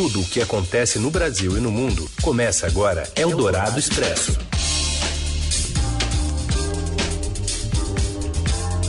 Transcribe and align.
Tudo 0.00 0.22
o 0.22 0.24
que 0.24 0.40
acontece 0.40 0.98
no 0.98 1.10
Brasil 1.10 1.58
e 1.58 1.60
no 1.60 1.70
mundo 1.70 2.08
começa 2.22 2.66
agora 2.66 3.06
Eldorado 3.14 3.78
Expresso. 3.78 4.38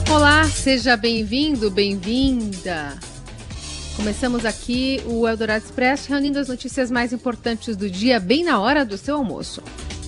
Olá, 0.09 0.45
seja 0.45 0.95
bem-vindo, 0.95 1.69
bem-vinda. 1.69 2.97
Começamos 3.97 4.45
aqui 4.45 5.03
o 5.05 5.27
Eldorado 5.27 5.65
Expresso, 5.65 6.07
reunindo 6.07 6.39
as 6.39 6.47
notícias 6.47 6.89
mais 6.89 7.11
importantes 7.11 7.75
do 7.75 7.89
dia, 7.89 8.17
bem 8.17 8.45
na 8.45 8.61
hora 8.61 8.85
do 8.85 8.97
seu 8.97 9.17
almoço. 9.17 9.61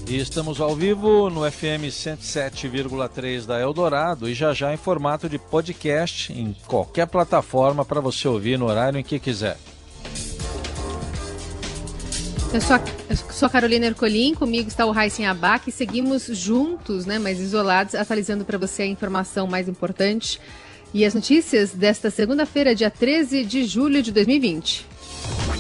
E 0.08 0.18
estamos 0.18 0.62
ao 0.62 0.74
vivo 0.74 1.30
no 1.30 1.42
FM 1.52 1.92
107,3 1.92 3.46
da 3.46 3.60
Eldorado 3.60 4.30
e 4.30 4.34
já 4.34 4.54
já 4.54 4.74
em 4.74 4.78
formato 4.78 5.28
de 5.28 5.38
podcast 5.38 6.32
em 6.32 6.56
qualquer 6.66 7.08
plataforma 7.08 7.84
para 7.84 8.00
você 8.00 8.26
ouvir 8.26 8.58
no 8.58 8.68
horário 8.68 8.98
em 8.98 9.04
que 9.04 9.20
quiser. 9.20 9.58
Eu 12.54 12.62
sou, 12.62 12.76
a, 12.76 12.82
eu 13.10 13.18
sou 13.32 13.48
a 13.48 13.50
Carolina 13.50 13.88
Ercolim, 13.88 14.36
comigo 14.36 14.68
está 14.68 14.86
o 14.86 14.92
Raíssen 14.92 15.26
Abac 15.26 15.68
e 15.68 15.72
seguimos 15.72 16.28
juntos, 16.28 17.04
né, 17.04 17.18
mas 17.18 17.40
isolados, 17.40 17.96
atualizando 17.96 18.46
para 18.46 18.60
você 18.60 18.84
a 18.84 18.86
informação 18.86 19.48
mais 19.48 19.68
importante 19.68 20.40
e 20.94 21.04
as 21.04 21.16
notícias 21.16 21.72
desta 21.72 22.12
segunda-feira, 22.12 22.76
dia 22.76 22.92
13 22.92 23.44
de 23.44 23.66
julho 23.66 24.04
de 24.04 24.12
2020. 24.12 24.86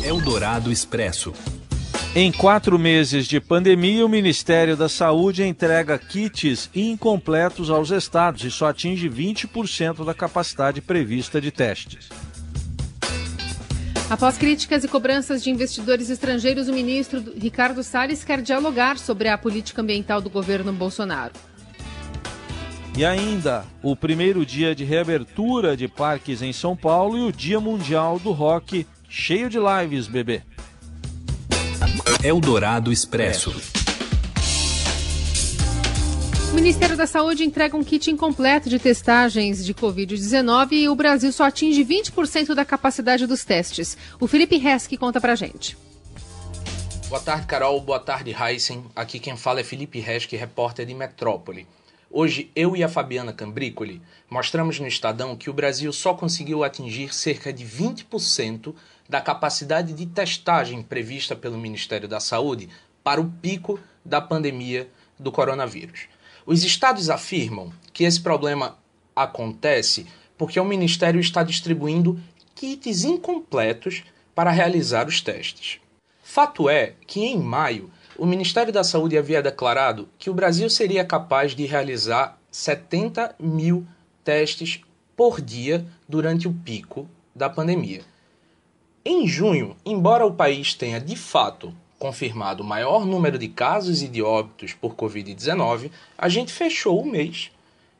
Eldorado 0.04 0.72
Expresso. 0.72 1.34
Em 2.16 2.32
quatro 2.32 2.78
meses 2.78 3.26
de 3.26 3.40
pandemia, 3.40 4.06
o 4.06 4.10
Ministério 4.10 4.78
da 4.78 4.88
Saúde 4.88 5.42
entrega 5.44 5.98
kits 5.98 6.70
incompletos 6.76 7.72
aos 7.72 7.90
estados 7.90 8.44
e 8.44 8.52
só 8.52 8.68
atinge 8.68 9.10
20% 9.10 10.06
da 10.06 10.14
capacidade 10.14 10.80
prevista 10.80 11.42
de 11.42 11.50
testes. 11.50 12.10
Após 14.10 14.38
críticas 14.38 14.84
e 14.84 14.88
cobranças 14.88 15.44
de 15.44 15.50
investidores 15.50 16.10
estrangeiros, 16.10 16.68
o 16.68 16.74
ministro 16.74 17.24
Ricardo 17.38 17.82
Salles 17.84 18.24
quer 18.24 18.42
dialogar 18.42 18.98
sobre 18.98 19.28
a 19.28 19.38
política 19.38 19.82
ambiental 19.82 20.22
do 20.22 20.30
governo 20.30 20.72
Bolsonaro. 20.72 21.34
E 22.96 23.04
ainda 23.04 23.66
o 23.82 23.96
primeiro 23.96 24.46
dia 24.46 24.76
de 24.76 24.84
reabertura 24.84 25.76
de 25.76 25.88
parques 25.88 26.42
em 26.44 26.54
São 26.54 26.76
Paulo 26.76 27.18
e 27.18 27.22
o 27.22 27.32
Dia 27.32 27.60
Mundial 27.60 28.20
do 28.20 28.32
Rock, 28.32 28.86
cheio 29.10 29.50
de 29.50 29.58
lives, 29.58 30.08
bebê. 30.08 30.44
Eldorado 32.24 32.92
Expresso. 32.92 33.83
O 36.54 36.56
Ministério 36.56 36.96
da 36.96 37.08
Saúde 37.08 37.44
entrega 37.44 37.76
um 37.76 37.84
kit 37.84 38.12
incompleto 38.12 38.70
de 38.70 38.78
testagens 38.78 39.66
de 39.66 39.74
Covid-19 39.74 40.74
e 40.74 40.88
o 40.88 40.94
Brasil 40.94 41.32
só 41.32 41.46
atinge 41.46 41.84
20% 41.84 42.54
da 42.54 42.64
capacidade 42.64 43.26
dos 43.26 43.44
testes. 43.44 43.98
O 44.20 44.28
Felipe 44.28 44.58
Reski 44.58 44.96
conta 44.96 45.20
pra 45.20 45.34
gente. 45.34 45.76
Boa 47.10 47.20
tarde, 47.20 47.48
Carol. 47.48 47.82
Boa 47.82 48.00
tarde, 48.00 48.36
Heisen. 48.40 48.86
Aqui 48.96 49.18
quem 49.18 49.36
fala 49.36 49.62
é 49.62 49.64
Felipe 49.64 50.00
Reski, 50.00 50.36
repórter 50.36 50.86
de 50.86 50.94
Metrópole. 50.94 51.66
Hoje, 52.08 52.52
eu 52.56 52.78
e 52.78 52.84
a 52.84 52.88
Fabiana 52.88 53.34
Cambrícoli 53.34 54.00
mostramos 54.30 54.80
no 54.80 54.86
Estadão 54.86 55.36
que 55.36 55.50
o 55.50 55.54
Brasil 55.54 55.92
só 55.92 56.14
conseguiu 56.14 56.64
atingir 56.64 57.16
cerca 57.16 57.52
de 57.52 57.66
20% 57.66 58.76
da 59.10 59.20
capacidade 59.20 59.92
de 59.92 60.06
testagem 60.06 60.84
prevista 60.84 61.36
pelo 61.36 61.58
Ministério 61.58 62.08
da 62.08 62.20
Saúde 62.20 62.70
para 63.04 63.20
o 63.20 63.28
pico 63.42 63.80
da 64.06 64.22
pandemia 64.22 64.88
do 65.18 65.32
coronavírus. 65.32 66.13
Os 66.46 66.64
estados 66.64 67.10
afirmam 67.10 67.72
que 67.94 68.04
esse 68.04 68.20
problema 68.20 68.78
acontece 69.16 70.06
porque 70.38 70.60
o 70.60 70.66
Ministério 70.66 71.22
está 71.22 71.44
distribuindo 71.44 72.20
kits 72.56 73.04
incompletos 73.04 74.04
para 74.36 74.52
realizar 74.52 75.08
os 75.08 75.22
testes. 75.22 75.80
Fato 76.22 76.70
é 76.70 76.94
que 77.06 77.22
em 77.22 77.38
maio 77.38 77.90
o 78.18 78.26
Ministério 78.26 78.74
da 78.74 78.84
Saúde 78.84 79.18
havia 79.18 79.42
declarado 79.42 80.10
que 80.18 80.30
o 80.30 80.34
Brasil 80.34 80.70
seria 80.70 81.06
capaz 81.06 81.56
de 81.56 81.66
realizar 81.66 82.40
70 82.52 83.36
mil 83.40 83.86
testes 84.24 84.82
por 85.16 85.40
dia 85.40 85.86
durante 86.08 86.48
o 86.48 86.54
pico 86.54 87.08
da 87.36 87.50
pandemia. 87.50 88.02
Em 89.06 89.28
junho, 89.28 89.76
embora 89.86 90.26
o 90.26 90.34
país 90.34 90.74
tenha 90.74 91.00
de 91.00 91.16
fato 91.16 91.74
confirmado 92.04 92.64
o 92.64 92.66
maior 92.66 93.06
número 93.06 93.38
de 93.38 93.48
casos 93.48 94.02
e 94.02 94.10
de 94.10 94.22
óbitos 94.22 94.74
por 94.74 94.94
Covid-19, 94.94 95.90
a 96.18 96.28
gente 96.28 96.52
fechou 96.52 97.02
o 97.02 97.10
mês 97.10 97.50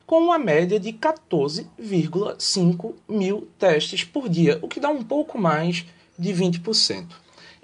com 0.06 0.20
uma 0.20 0.38
média 0.38 0.78
de 0.78 0.92
14,5 0.92 2.96
mil 3.08 3.48
testes 3.58 4.04
por 4.04 4.28
dia, 4.28 4.60
o 4.62 4.68
que 4.68 4.82
dá 4.82 4.90
um 4.90 5.02
pouco 5.02 5.38
mais 5.38 5.86
de 6.20 6.34
20%. 6.34 7.12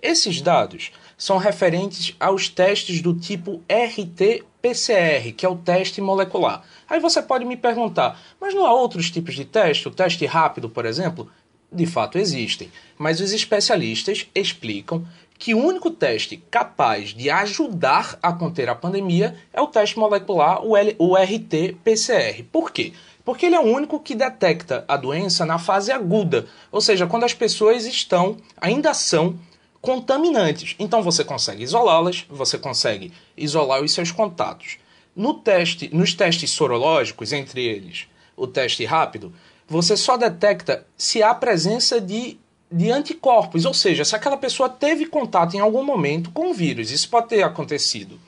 Esses 0.01 0.39
dados 0.39 0.93
são 1.17 1.35
referentes 1.35 2.15
aos 2.17 2.47
testes 2.47 3.01
do 3.01 3.13
tipo 3.13 3.61
RT-PCR, 3.67 5.33
que 5.35 5.45
é 5.45 5.49
o 5.49 5.57
teste 5.57 5.99
molecular. 5.99 6.63
Aí 6.89 7.01
você 7.01 7.21
pode 7.21 7.43
me 7.43 7.57
perguntar, 7.57 8.17
mas 8.39 8.53
não 8.53 8.65
há 8.65 8.73
outros 8.73 9.11
tipos 9.11 9.35
de 9.35 9.43
teste? 9.43 9.89
O 9.89 9.91
teste 9.91 10.25
rápido, 10.25 10.69
por 10.69 10.85
exemplo? 10.85 11.29
De 11.69 11.85
fato 11.85 12.17
existem, 12.17 12.71
mas 12.97 13.19
os 13.19 13.33
especialistas 13.33 14.25
explicam 14.33 15.05
que 15.39 15.55
o 15.55 15.65
único 15.65 15.89
teste 15.89 16.35
capaz 16.51 17.13
de 17.13 17.29
ajudar 17.29 18.19
a 18.21 18.33
conter 18.33 18.67
a 18.67 18.75
pandemia 18.75 19.37
é 19.53 19.61
o 19.61 19.67
teste 19.67 19.97
molecular, 19.97 20.61
o, 20.61 20.73
o 20.97 21.15
RT-PCR. 21.15 22.43
Por 22.51 22.71
quê? 22.71 22.91
Porque 23.23 23.45
ele 23.45 23.55
é 23.55 23.59
o 23.59 23.63
único 23.63 24.01
que 24.01 24.13
detecta 24.13 24.83
a 24.85 24.97
doença 24.97 25.45
na 25.45 25.57
fase 25.57 25.93
aguda, 25.93 26.45
ou 26.69 26.81
seja, 26.81 27.07
quando 27.07 27.23
as 27.23 27.33
pessoas 27.33 27.85
estão, 27.85 28.35
ainda 28.59 28.93
são 28.93 29.39
contaminantes. 29.81 30.75
Então 30.77 31.01
você 31.01 31.23
consegue 31.23 31.63
isolá-las, 31.63 32.25
você 32.29 32.57
consegue 32.57 33.13
isolar 33.37 33.81
os 33.81 33.93
seus 33.93 34.11
contatos. 34.11 34.77
No 35.15 35.35
teste, 35.35 35.89
nos 35.93 36.13
testes 36.13 36.51
sorológicos, 36.51 37.31
entre 37.31 37.63
eles 37.65 38.07
o 38.35 38.45
teste 38.45 38.83
rápido, 38.83 39.33
você 39.67 39.95
só 39.95 40.17
detecta 40.17 40.85
se 40.97 41.23
há 41.23 41.33
presença 41.33 42.01
de, 42.01 42.37
de 42.71 42.91
anticorpos, 42.91 43.65
ou 43.65 43.73
seja, 43.73 44.05
se 44.05 44.15
aquela 44.15 44.37
pessoa 44.37 44.69
teve 44.69 45.05
contato 45.05 45.55
em 45.55 45.59
algum 45.59 45.83
momento 45.83 46.31
com 46.31 46.51
o 46.51 46.53
vírus. 46.53 46.91
Isso 46.91 47.09
pode 47.09 47.29
ter 47.29 47.43
acontecido 47.43 48.19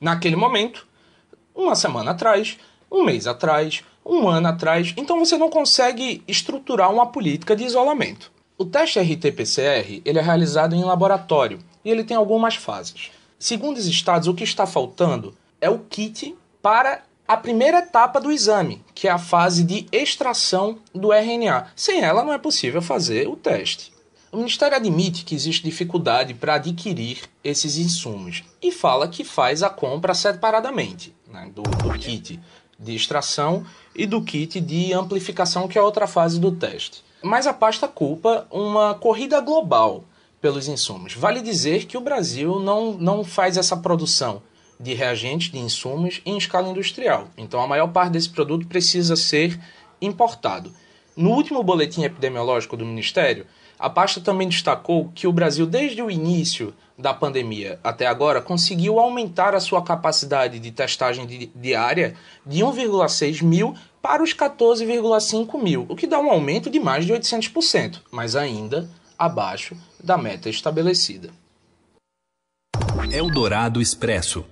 naquele 0.00 0.36
momento, 0.36 0.86
uma 1.54 1.74
semana 1.74 2.12
atrás, 2.12 2.56
um 2.90 3.04
mês 3.04 3.26
atrás, 3.26 3.82
um 4.04 4.28
ano 4.28 4.48
atrás. 4.48 4.94
Então 4.96 5.18
você 5.18 5.36
não 5.36 5.50
consegue 5.50 6.22
estruturar 6.26 6.92
uma 6.92 7.06
política 7.06 7.56
de 7.56 7.64
isolamento. 7.64 8.32
O 8.56 8.64
teste 8.64 8.98
RT-PCR 8.98 10.02
ele 10.04 10.18
é 10.18 10.22
realizado 10.22 10.74
em 10.74 10.84
laboratório 10.84 11.58
e 11.84 11.90
ele 11.90 12.04
tem 12.04 12.16
algumas 12.16 12.54
fases. 12.54 13.10
Segundo 13.38 13.78
os 13.78 13.86
estados, 13.86 14.28
o 14.28 14.34
que 14.34 14.44
está 14.44 14.66
faltando 14.66 15.34
é 15.60 15.70
o 15.70 15.78
kit 15.78 16.36
para 16.62 17.02
a 17.30 17.36
primeira 17.36 17.78
etapa 17.78 18.20
do 18.20 18.32
exame, 18.32 18.82
que 18.92 19.06
é 19.06 19.10
a 19.12 19.16
fase 19.16 19.62
de 19.62 19.86
extração 19.92 20.78
do 20.92 21.12
RNA. 21.12 21.68
Sem 21.76 22.00
ela 22.00 22.24
não 22.24 22.32
é 22.32 22.38
possível 22.38 22.82
fazer 22.82 23.28
o 23.28 23.36
teste. 23.36 23.92
O 24.32 24.38
Ministério 24.38 24.76
admite 24.76 25.24
que 25.24 25.36
existe 25.36 25.62
dificuldade 25.62 26.34
para 26.34 26.54
adquirir 26.54 27.20
esses 27.44 27.76
insumos 27.76 28.42
e 28.60 28.72
fala 28.72 29.06
que 29.06 29.22
faz 29.22 29.62
a 29.62 29.70
compra 29.70 30.12
separadamente 30.12 31.14
né, 31.28 31.48
do, 31.54 31.62
do 31.62 31.96
kit 31.96 32.40
de 32.76 32.96
extração 32.96 33.64
e 33.94 34.06
do 34.06 34.20
kit 34.24 34.60
de 34.60 34.92
amplificação, 34.92 35.68
que 35.68 35.78
é 35.78 35.82
outra 35.82 36.08
fase 36.08 36.40
do 36.40 36.50
teste. 36.50 37.04
Mas 37.22 37.46
a 37.46 37.54
pasta 37.54 37.86
culpa 37.86 38.48
uma 38.50 38.94
corrida 38.94 39.40
global 39.40 40.02
pelos 40.40 40.66
insumos. 40.66 41.14
Vale 41.14 41.40
dizer 41.40 41.86
que 41.86 41.96
o 41.96 42.00
Brasil 42.00 42.58
não, 42.58 42.94
não 42.94 43.22
faz 43.22 43.56
essa 43.56 43.76
produção 43.76 44.42
de 44.80 44.94
reagentes, 44.94 45.52
de 45.52 45.58
insumos 45.58 46.22
em 46.24 46.38
escala 46.38 46.70
industrial. 46.70 47.28
Então 47.36 47.60
a 47.60 47.68
maior 47.68 47.88
parte 47.88 48.12
desse 48.12 48.30
produto 48.30 48.66
precisa 48.66 49.14
ser 49.14 49.60
importado. 50.00 50.72
No 51.14 51.30
último 51.30 51.62
boletim 51.62 52.02
epidemiológico 52.02 52.78
do 52.78 52.86
Ministério, 52.86 53.46
a 53.78 53.90
pasta 53.90 54.20
também 54.20 54.48
destacou 54.48 55.10
que 55.14 55.26
o 55.26 55.32
Brasil, 55.32 55.66
desde 55.66 56.02
o 56.02 56.10
início 56.10 56.74
da 56.96 57.12
pandemia 57.12 57.78
até 57.84 58.06
agora, 58.06 58.40
conseguiu 58.40 58.98
aumentar 58.98 59.54
a 59.54 59.60
sua 59.60 59.82
capacidade 59.82 60.58
de 60.58 60.70
testagem 60.70 61.50
diária 61.54 62.14
de 62.46 62.60
1,6 62.60 63.42
mil 63.42 63.74
para 64.00 64.22
os 64.22 64.34
14,5 64.34 65.62
mil, 65.62 65.86
o 65.88 65.96
que 65.96 66.06
dá 66.06 66.18
um 66.18 66.30
aumento 66.30 66.70
de 66.70 66.80
mais 66.80 67.04
de 67.04 67.12
800%, 67.12 68.00
mas 68.10 68.34
ainda 68.34 68.88
abaixo 69.18 69.76
da 70.02 70.16
meta 70.16 70.48
estabelecida. 70.48 71.30
Eldorado 73.12 73.80
Expresso. 73.80 74.44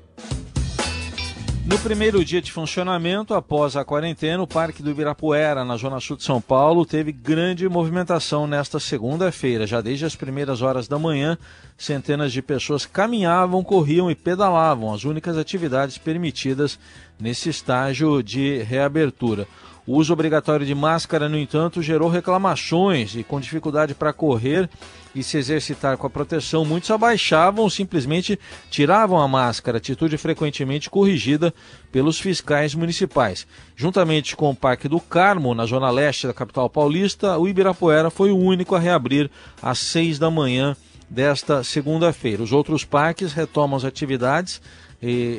No 1.68 1.78
primeiro 1.80 2.24
dia 2.24 2.40
de 2.40 2.50
funcionamento, 2.50 3.34
após 3.34 3.76
a 3.76 3.84
quarentena, 3.84 4.42
o 4.42 4.46
Parque 4.46 4.82
do 4.82 4.90
Ibirapuera, 4.90 5.66
na 5.66 5.76
Zona 5.76 6.00
Sul 6.00 6.16
de 6.16 6.22
São 6.22 6.40
Paulo, 6.40 6.86
teve 6.86 7.12
grande 7.12 7.68
movimentação 7.68 8.46
nesta 8.46 8.80
segunda-feira. 8.80 9.66
Já 9.66 9.82
desde 9.82 10.06
as 10.06 10.16
primeiras 10.16 10.62
horas 10.62 10.88
da 10.88 10.98
manhã, 10.98 11.36
centenas 11.76 12.32
de 12.32 12.40
pessoas 12.40 12.86
caminhavam, 12.86 13.62
corriam 13.62 14.10
e 14.10 14.14
pedalavam, 14.14 14.94
as 14.94 15.04
únicas 15.04 15.36
atividades 15.36 15.98
permitidas 15.98 16.78
nesse 17.20 17.50
estágio 17.50 18.22
de 18.22 18.62
reabertura. 18.62 19.46
O 19.88 19.96
uso 19.96 20.12
obrigatório 20.12 20.66
de 20.66 20.74
máscara, 20.74 21.30
no 21.30 21.38
entanto, 21.38 21.80
gerou 21.80 22.10
reclamações 22.10 23.16
e 23.16 23.24
com 23.24 23.40
dificuldade 23.40 23.94
para 23.94 24.12
correr 24.12 24.68
e 25.14 25.22
se 25.22 25.38
exercitar 25.38 25.96
com 25.96 26.06
a 26.06 26.10
proteção, 26.10 26.62
muitos 26.62 26.90
abaixavam 26.90 27.64
ou 27.64 27.70
simplesmente 27.70 28.38
tiravam 28.68 29.18
a 29.18 29.26
máscara, 29.26 29.78
atitude 29.78 30.18
frequentemente 30.18 30.90
corrigida 30.90 31.54
pelos 31.90 32.20
fiscais 32.20 32.74
municipais. 32.74 33.46
Juntamente 33.74 34.36
com 34.36 34.50
o 34.50 34.54
Parque 34.54 34.88
do 34.88 35.00
Carmo, 35.00 35.54
na 35.54 35.64
zona 35.64 35.88
leste 35.90 36.26
da 36.26 36.34
capital 36.34 36.68
paulista, 36.68 37.38
o 37.38 37.48
Ibirapuera 37.48 38.10
foi 38.10 38.30
o 38.30 38.36
único 38.36 38.74
a 38.74 38.78
reabrir 38.78 39.30
às 39.62 39.78
seis 39.78 40.18
da 40.18 40.30
manhã 40.30 40.76
desta 41.08 41.64
segunda-feira. 41.64 42.42
Os 42.42 42.52
outros 42.52 42.84
parques 42.84 43.32
retomam 43.32 43.78
as 43.78 43.86
atividades, 43.86 44.60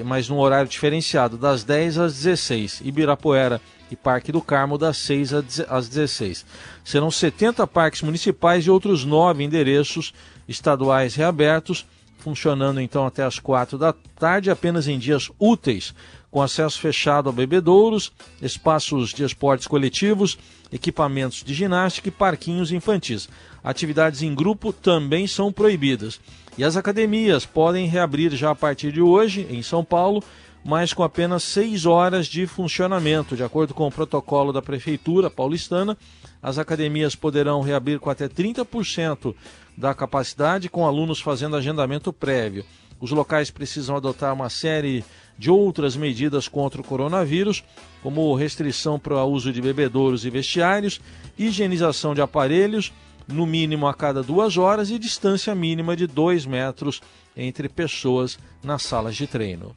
mas 0.06 0.28
num 0.28 0.40
horário 0.40 0.68
diferenciado, 0.68 1.38
das 1.38 1.64
10 1.64 2.00
às 2.00 2.16
16. 2.16 2.82
Ibirapuera 2.84 3.62
e 3.94 3.96
Parque 3.96 4.32
do 4.32 4.42
Carmo, 4.42 4.78
das 4.78 4.98
6 4.98 5.34
às 5.68 5.88
16. 5.88 6.46
Serão 6.84 7.12
70 7.12 7.66
parques 7.68 8.02
municipais 8.02 8.66
e 8.66 8.70
outros 8.70 9.06
nove 9.06 9.44
endereços 9.44 10.14
estaduais 10.48 11.16
reabertos, 11.16 11.86
funcionando 12.18 12.82
então 12.82 13.06
até 13.06 13.24
as 13.24 13.40
4 13.40 13.78
da 13.78 13.94
tarde, 14.18 14.52
apenas 14.52 14.88
em 14.88 15.00
dias 15.00 15.32
úteis, 15.40 15.94
com 16.30 16.42
acesso 16.42 16.80
fechado 16.80 17.30
a 17.30 17.32
bebedouros, 17.32 18.12
espaços 18.42 19.12
de 19.12 19.24
esportes 19.24 19.68
coletivos, 19.68 20.38
equipamentos 20.72 21.44
de 21.44 21.54
ginástica 21.54 22.10
e 22.10 22.12
parquinhos 22.12 22.72
infantis. 22.72 23.28
Atividades 23.64 24.22
em 24.22 24.36
grupo 24.36 24.72
também 24.72 25.26
são 25.26 25.52
proibidas. 25.52 26.20
E 26.58 26.64
as 26.64 26.78
academias 26.78 27.46
podem 27.46 27.88
reabrir 27.88 28.36
já 28.36 28.52
a 28.52 28.56
partir 28.56 28.92
de 28.92 29.02
hoje, 29.02 29.48
em 29.50 29.62
São 29.64 29.84
Paulo, 29.84 30.24
mas 30.70 30.94
com 30.94 31.02
apenas 31.02 31.42
seis 31.42 31.88
horas 31.88 32.28
de 32.28 32.46
funcionamento. 32.46 33.36
De 33.36 33.42
acordo 33.44 33.74
com 33.74 33.88
o 33.88 33.92
protocolo 33.92 34.54
da 34.54 34.62
Prefeitura 34.62 35.28
paulistana, 35.28 35.98
as 36.44 36.60
academias 36.60 37.16
poderão 37.16 37.62
reabrir 37.62 38.00
com 38.00 38.08
até 38.08 38.30
30% 38.30 39.34
da 39.76 39.96
capacidade, 39.96 40.70
com 40.70 40.86
alunos 40.86 41.20
fazendo 41.20 41.56
agendamento 41.56 42.14
prévio. 42.14 42.64
Os 43.02 43.10
locais 43.10 43.50
precisam 43.50 43.96
adotar 43.96 44.32
uma 44.32 44.48
série 44.48 45.04
de 45.40 45.50
outras 45.50 45.96
medidas 45.96 46.48
contra 46.48 46.80
o 46.80 46.84
coronavírus, 46.84 47.64
como 48.04 48.36
restrição 48.36 49.00
para 49.00 49.24
o 49.24 49.32
uso 49.32 49.52
de 49.52 49.64
bebedouros 49.64 50.24
e 50.24 50.30
vestiários, 50.30 51.02
higienização 51.36 52.14
de 52.14 52.22
aparelhos, 52.22 52.94
no 53.28 53.48
mínimo 53.48 53.88
a 53.88 53.94
cada 53.96 54.22
duas 54.22 54.56
horas, 54.56 54.92
e 54.92 55.00
distância 55.00 55.56
mínima 55.56 55.96
de 55.96 56.06
dois 56.06 56.46
metros 56.46 57.02
entre 57.36 57.68
pessoas 57.68 58.38
nas 58.64 58.84
salas 58.84 59.16
de 59.16 59.26
treino. 59.26 59.74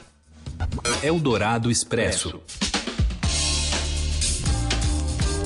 Eldorado 1.03 1.71
Expresso. 1.71 2.41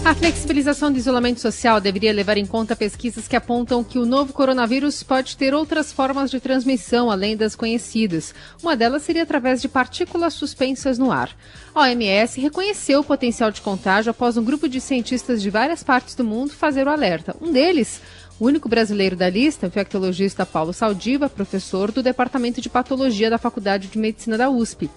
A 0.06 0.14
flexibilização 0.14 0.92
do 0.92 0.98
isolamento 0.98 1.40
social 1.40 1.80
deveria 1.80 2.12
levar 2.12 2.36
em 2.36 2.46
conta 2.46 2.76
pesquisas 2.76 3.26
que 3.26 3.34
apontam 3.34 3.82
que 3.82 3.98
o 3.98 4.06
novo 4.06 4.32
coronavírus 4.32 5.02
pode 5.02 5.36
ter 5.36 5.52
outras 5.52 5.92
formas 5.92 6.30
de 6.30 6.38
transmissão 6.38 7.10
além 7.10 7.36
das 7.36 7.56
conhecidas. 7.56 8.32
Uma 8.62 8.76
delas 8.76 9.02
seria 9.02 9.24
através 9.24 9.60
de 9.60 9.68
partículas 9.68 10.34
suspensas 10.34 10.96
no 10.96 11.10
ar. 11.10 11.36
A 11.74 11.80
OMS 11.80 12.40
reconheceu 12.40 13.00
o 13.00 13.04
potencial 13.04 13.50
de 13.50 13.60
contágio 13.60 14.12
após 14.12 14.36
um 14.36 14.44
grupo 14.44 14.68
de 14.68 14.80
cientistas 14.80 15.42
de 15.42 15.50
várias 15.50 15.82
partes 15.82 16.14
do 16.14 16.22
mundo 16.22 16.52
fazer 16.52 16.86
o 16.86 16.90
alerta. 16.90 17.34
Um 17.40 17.50
deles, 17.50 18.00
o 18.38 18.46
único 18.46 18.68
brasileiro 18.68 19.16
da 19.16 19.30
lista, 19.30 19.66
o 19.66 19.68
infectologista 19.68 20.44
Paulo 20.44 20.72
Saldiva, 20.72 21.28
professor 21.28 21.90
do 21.90 22.02
Departamento 22.02 22.60
de 22.60 22.68
Patologia 22.68 23.30
da 23.30 23.38
Faculdade 23.38 23.88
de 23.88 23.98
Medicina 23.98 24.36
da 24.36 24.50
USP. 24.50 24.90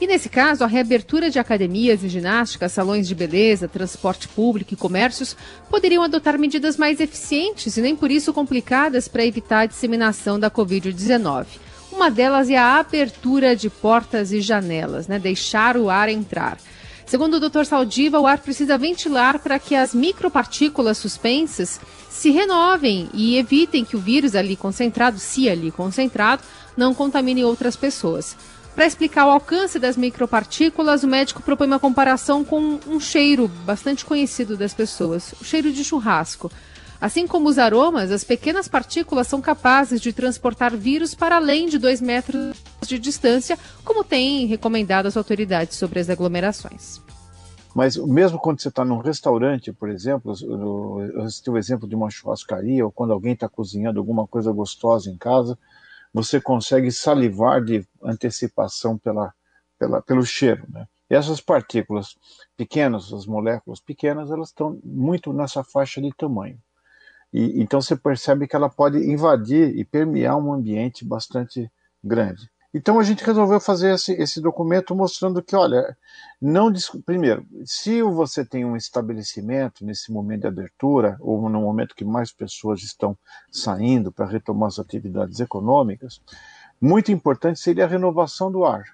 E 0.00 0.06
nesse 0.06 0.28
caso, 0.28 0.64
a 0.64 0.66
reabertura 0.66 1.30
de 1.30 1.38
academias 1.38 2.02
e 2.02 2.08
ginástica, 2.08 2.68
salões 2.68 3.06
de 3.06 3.14
beleza, 3.14 3.68
transporte 3.68 4.26
público 4.26 4.74
e 4.74 4.76
comércios 4.76 5.36
poderiam 5.68 6.02
adotar 6.02 6.38
medidas 6.38 6.76
mais 6.76 7.00
eficientes 7.00 7.76
e 7.76 7.80
nem 7.80 7.94
por 7.94 8.10
isso 8.10 8.32
complicadas 8.32 9.06
para 9.06 9.24
evitar 9.24 9.60
a 9.60 9.66
disseminação 9.66 10.38
da 10.38 10.50
Covid-19. 10.50 11.46
Uma 11.92 12.10
delas 12.10 12.48
é 12.48 12.56
a 12.56 12.78
abertura 12.78 13.54
de 13.54 13.68
portas 13.68 14.32
e 14.32 14.40
janelas, 14.40 15.06
né? 15.06 15.18
deixar 15.18 15.76
o 15.76 15.90
ar 15.90 16.08
entrar. 16.08 16.58
Segundo 17.10 17.38
o 17.38 17.40
Dr. 17.40 17.64
Saldiva, 17.64 18.20
o 18.20 18.26
ar 18.28 18.38
precisa 18.38 18.78
ventilar 18.78 19.40
para 19.40 19.58
que 19.58 19.74
as 19.74 19.92
micropartículas 19.92 20.96
suspensas 20.96 21.80
se 22.08 22.30
renovem 22.30 23.08
e 23.12 23.36
evitem 23.36 23.84
que 23.84 23.96
o 23.96 23.98
vírus 23.98 24.36
ali 24.36 24.54
concentrado, 24.54 25.18
se 25.18 25.48
ali 25.48 25.72
concentrado, 25.72 26.44
não 26.76 26.94
contamine 26.94 27.42
outras 27.42 27.74
pessoas. 27.74 28.36
Para 28.76 28.86
explicar 28.86 29.26
o 29.26 29.30
alcance 29.30 29.76
das 29.76 29.96
micropartículas, 29.96 31.02
o 31.02 31.08
médico 31.08 31.42
propõe 31.42 31.66
uma 31.66 31.80
comparação 31.80 32.44
com 32.44 32.78
um 32.86 33.00
cheiro 33.00 33.48
bastante 33.66 34.04
conhecido 34.04 34.56
das 34.56 34.72
pessoas, 34.72 35.34
o 35.40 35.44
cheiro 35.44 35.72
de 35.72 35.82
churrasco. 35.82 36.48
Assim 37.00 37.26
como 37.26 37.48
os 37.48 37.58
aromas, 37.58 38.10
as 38.10 38.22
pequenas 38.22 38.68
partículas 38.68 39.26
são 39.26 39.40
capazes 39.40 40.00
de 40.00 40.12
transportar 40.12 40.76
vírus 40.76 41.14
para 41.14 41.36
além 41.36 41.66
de 41.66 41.78
2 41.78 42.00
metros 42.02 42.56
de 42.86 42.98
distância, 42.98 43.58
como 43.84 44.04
têm 44.04 44.46
recomendado 44.46 45.06
as 45.06 45.16
autoridades 45.16 45.78
sobre 45.78 45.98
as 45.98 46.10
aglomerações. 46.10 47.00
Mas 47.74 47.96
mesmo 47.96 48.38
quando 48.38 48.60
você 48.60 48.68
está 48.68 48.84
num 48.84 48.98
restaurante, 48.98 49.72
por 49.72 49.88
exemplo, 49.88 50.34
eu 51.14 51.30
citei 51.30 51.54
o 51.54 51.56
exemplo 51.56 51.88
de 51.88 51.94
uma 51.94 52.10
churrascaria, 52.10 52.84
ou 52.84 52.92
quando 52.92 53.12
alguém 53.12 53.32
está 53.32 53.48
cozinhando 53.48 53.98
alguma 53.98 54.26
coisa 54.26 54.52
gostosa 54.52 55.08
em 55.08 55.16
casa, 55.16 55.58
você 56.12 56.40
consegue 56.40 56.90
salivar 56.90 57.64
de 57.64 57.86
antecipação 58.02 58.98
pela, 58.98 59.32
pela, 59.78 60.02
pelo 60.02 60.26
cheiro. 60.26 60.64
Né? 60.68 60.86
E 61.08 61.14
essas 61.14 61.40
partículas 61.40 62.16
pequenas, 62.56 63.12
as 63.12 63.24
moléculas 63.24 63.80
pequenas, 63.80 64.30
elas 64.30 64.48
estão 64.48 64.78
muito 64.84 65.32
nessa 65.32 65.64
faixa 65.64 66.00
de 66.00 66.12
tamanho. 66.12 66.58
E, 67.32 67.62
então 67.62 67.80
você 67.80 67.96
percebe 67.96 68.46
que 68.46 68.56
ela 68.56 68.68
pode 68.68 68.98
invadir 68.98 69.76
e 69.76 69.84
permear 69.84 70.36
um 70.36 70.52
ambiente 70.52 71.04
bastante 71.04 71.70
grande. 72.02 72.50
Então 72.72 73.00
a 73.00 73.02
gente 73.02 73.24
resolveu 73.24 73.58
fazer 73.58 73.94
esse, 73.94 74.12
esse 74.12 74.40
documento 74.40 74.94
mostrando 74.94 75.42
que, 75.42 75.56
olha, 75.56 75.96
não 76.40 76.72
primeiro, 77.04 77.44
se 77.64 78.00
você 78.00 78.44
tem 78.44 78.64
um 78.64 78.76
estabelecimento 78.76 79.84
nesse 79.84 80.12
momento 80.12 80.42
de 80.42 80.46
abertura 80.46 81.16
ou 81.20 81.48
no 81.48 81.60
momento 81.60 81.96
que 81.96 82.04
mais 82.04 82.30
pessoas 82.30 82.80
estão 82.82 83.18
saindo 83.50 84.12
para 84.12 84.26
retomar 84.26 84.68
as 84.68 84.78
atividades 84.78 85.40
econômicas, 85.40 86.20
muito 86.80 87.10
importante 87.10 87.58
seria 87.58 87.84
a 87.84 87.88
renovação 87.88 88.52
do 88.52 88.64
ar. 88.64 88.84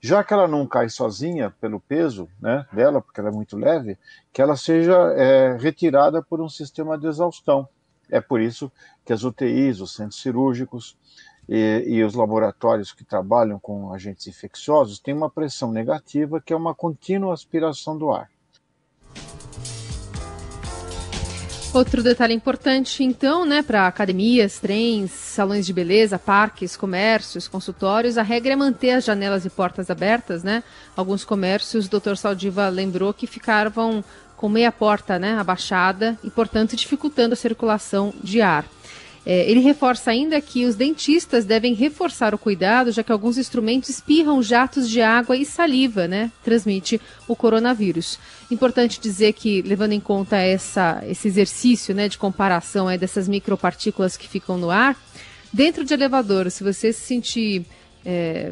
Já 0.00 0.24
que 0.24 0.32
ela 0.32 0.48
não 0.48 0.66
cai 0.66 0.88
sozinha 0.88 1.50
pelo 1.60 1.80
peso 1.80 2.28
né, 2.40 2.64
dela, 2.72 3.02
porque 3.02 3.20
ela 3.20 3.28
é 3.28 3.32
muito 3.32 3.56
leve, 3.58 3.98
que 4.32 4.40
ela 4.40 4.56
seja 4.56 4.96
é, 5.16 5.56
retirada 5.58 6.22
por 6.22 6.40
um 6.40 6.48
sistema 6.48 6.96
de 6.96 7.06
exaustão. 7.06 7.68
É 8.10 8.20
por 8.20 8.40
isso 8.40 8.70
que 9.04 9.12
as 9.12 9.24
UTIs, 9.24 9.80
os 9.80 9.94
centros 9.94 10.20
cirúrgicos 10.20 10.96
e, 11.48 11.84
e, 11.86 12.04
os 12.04 12.14
laboratórios 12.14 12.92
que 12.92 13.04
trabalham 13.04 13.58
com 13.58 13.92
agentes 13.92 14.26
infecciosos 14.26 14.98
têm 14.98 15.14
uma 15.14 15.30
pressão 15.30 15.72
negativa, 15.72 16.42
que 16.44 16.52
é 16.52 16.56
uma 16.56 16.74
contínua 16.74 17.32
aspiração 17.32 17.96
do 17.96 18.10
ar. 18.10 18.28
Outro 21.72 22.02
detalhe 22.02 22.32
importante, 22.32 23.04
então, 23.04 23.44
né, 23.44 23.62
para 23.62 23.86
academias, 23.86 24.58
trens, 24.58 25.10
salões 25.10 25.66
de 25.66 25.72
beleza, 25.72 26.18
parques, 26.18 26.76
comércios, 26.76 27.46
consultórios, 27.46 28.16
a 28.16 28.22
regra 28.22 28.54
é 28.54 28.56
manter 28.56 28.92
as 28.92 29.04
janelas 29.04 29.44
e 29.44 29.50
portas 29.50 29.90
abertas, 29.90 30.42
né? 30.42 30.64
Alguns 30.96 31.26
comércios, 31.26 31.86
o 31.86 31.90
Dr. 31.90 32.16
Saldiva 32.16 32.70
lembrou 32.70 33.12
que 33.12 33.26
ficavam 33.26 34.02
com 34.38 34.48
meia 34.48 34.70
porta 34.70 35.18
né, 35.18 35.36
abaixada 35.36 36.16
e, 36.22 36.30
portanto, 36.30 36.76
dificultando 36.76 37.34
a 37.34 37.36
circulação 37.36 38.14
de 38.22 38.40
ar. 38.40 38.64
É, 39.26 39.50
ele 39.50 39.60
reforça 39.60 40.12
ainda 40.12 40.40
que 40.40 40.64
os 40.64 40.76
dentistas 40.76 41.44
devem 41.44 41.74
reforçar 41.74 42.34
o 42.34 42.38
cuidado, 42.38 42.92
já 42.92 43.02
que 43.02 43.12
alguns 43.12 43.36
instrumentos 43.36 43.90
espirram 43.90 44.42
jatos 44.42 44.88
de 44.88 45.02
água 45.02 45.36
e 45.36 45.44
saliva, 45.44 46.06
né? 46.06 46.30
Transmite 46.42 47.00
o 47.26 47.34
coronavírus. 47.34 48.18
Importante 48.48 49.00
dizer 49.00 49.34
que, 49.34 49.60
levando 49.60 49.92
em 49.92 50.00
conta 50.00 50.36
essa, 50.36 51.02
esse 51.06 51.26
exercício 51.26 51.94
né, 51.94 52.08
de 52.08 52.16
comparação 52.16 52.88
é, 52.88 52.96
dessas 52.96 53.28
micropartículas 53.28 54.16
que 54.16 54.28
ficam 54.28 54.56
no 54.56 54.70
ar, 54.70 54.96
dentro 55.52 55.84
de 55.84 55.92
elevador, 55.92 56.50
se 56.50 56.62
você 56.62 56.92
se 56.92 57.00
sentir 57.00 57.66
é, 58.06 58.50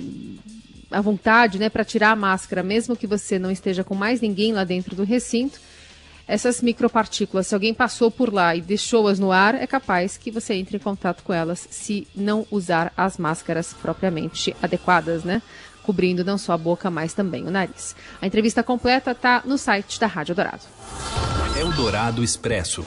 à 0.91 1.01
vontade 1.01 1.59
né, 1.59 1.71
para 1.71 1.85
tirar 1.85 2.11
a 2.11 2.17
máscara, 2.17 2.63
mesmo 2.63 2.97
que 2.97 3.07
você 3.07 3.39
não 3.39 3.51
esteja 3.51 3.85
com 3.85 3.95
mais 3.95 4.21
ninguém 4.21 4.53
lá 4.53 4.65
dentro 4.65 4.97
do 4.97 5.05
recinto, 5.05 5.59
essas 6.29 6.61
micropartículas, 6.61 7.47
se 7.47 7.55
alguém 7.55 7.73
passou 7.73 8.11
por 8.11 8.33
lá 8.33 8.57
e 8.57 8.61
deixou-as 8.61 9.19
no 9.19 9.31
ar, 9.31 9.55
é 9.55 9.67
capaz 9.67 10.17
que 10.17 10.31
você 10.31 10.55
entre 10.55 10.77
em 10.77 10.81
contato 10.81 11.23
com 11.23 11.33
elas 11.33 11.69
se 11.71 12.07
não 12.15 12.47
usar 12.51 12.93
as 12.97 13.17
máscaras 13.17 13.75
propriamente 13.81 14.55
adequadas, 14.61 15.23
né? 15.23 15.41
Cobrindo 15.85 16.25
não 16.25 16.37
só 16.37 16.55
a 16.55 16.59
boca, 16.59 16.91
mas 16.91 17.15
também 17.15 17.47
o 17.47 17.51
nariz. 17.51 17.95
A 18.21 18.27
entrevista 18.27 18.65
completa 18.65 19.13
está 19.13 19.43
no 19.45 19.57
site 19.57 20.01
da 20.01 20.09
Rádio 20.09 20.35
Dourado. 20.35 20.63
Eldorado 21.57 22.25
Expresso. 22.25 22.85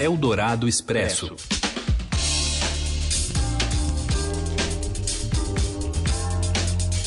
Eldorado 0.00 0.68
Expresso. 0.68 1.34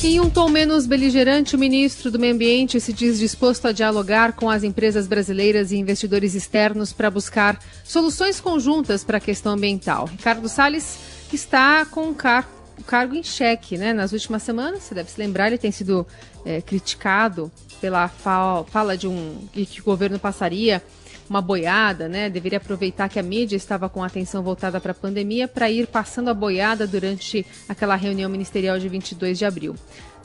Em 0.08 0.20
um 0.20 0.30
tom 0.30 0.48
menos 0.48 0.86
beligerante, 0.86 1.56
o 1.56 1.58
ministro 1.58 2.12
do 2.12 2.18
Meio 2.18 2.32
Ambiente 2.32 2.80
se 2.80 2.92
diz 2.92 3.18
disposto 3.18 3.66
a 3.66 3.72
dialogar 3.72 4.34
com 4.34 4.48
as 4.48 4.62
empresas 4.62 5.08
brasileiras 5.08 5.72
e 5.72 5.76
investidores 5.78 6.36
externos 6.36 6.92
para 6.92 7.10
buscar 7.10 7.58
soluções 7.82 8.40
conjuntas 8.40 9.02
para 9.02 9.18
a 9.18 9.20
questão 9.20 9.54
ambiental. 9.54 10.04
Ricardo 10.04 10.48
Salles 10.48 10.96
está 11.32 11.84
com 11.84 12.10
o, 12.10 12.14
car 12.14 12.48
cargo 12.86 13.16
em 13.16 13.22
xeque. 13.24 13.76
Né? 13.76 13.92
Nas 13.92 14.12
últimas 14.12 14.44
semanas, 14.44 14.84
você 14.84 14.94
deve 14.94 15.10
se 15.10 15.18
lembrar, 15.18 15.48
ele 15.48 15.58
tem 15.58 15.72
sido 15.72 16.06
é, 16.44 16.60
criticado 16.60 17.50
pela 17.80 18.06
fala 18.06 18.96
de 18.96 19.08
um 19.08 19.48
que 19.52 19.80
o 19.80 19.84
governo 19.84 20.20
passaria 20.20 20.80
uma 21.28 21.40
boiada, 21.40 22.08
né? 22.08 22.30
Deveria 22.30 22.58
aproveitar 22.58 23.08
que 23.08 23.18
a 23.18 23.22
mídia 23.22 23.56
estava 23.56 23.88
com 23.88 24.02
a 24.02 24.06
atenção 24.06 24.42
voltada 24.42 24.80
para 24.80 24.92
a 24.92 24.94
pandemia 24.94 25.48
para 25.48 25.70
ir 25.70 25.86
passando 25.86 26.28
a 26.28 26.34
boiada 26.34 26.86
durante 26.86 27.46
aquela 27.68 27.96
reunião 27.96 28.30
ministerial 28.30 28.78
de 28.78 28.88
22 28.88 29.38
de 29.38 29.44
abril. 29.44 29.74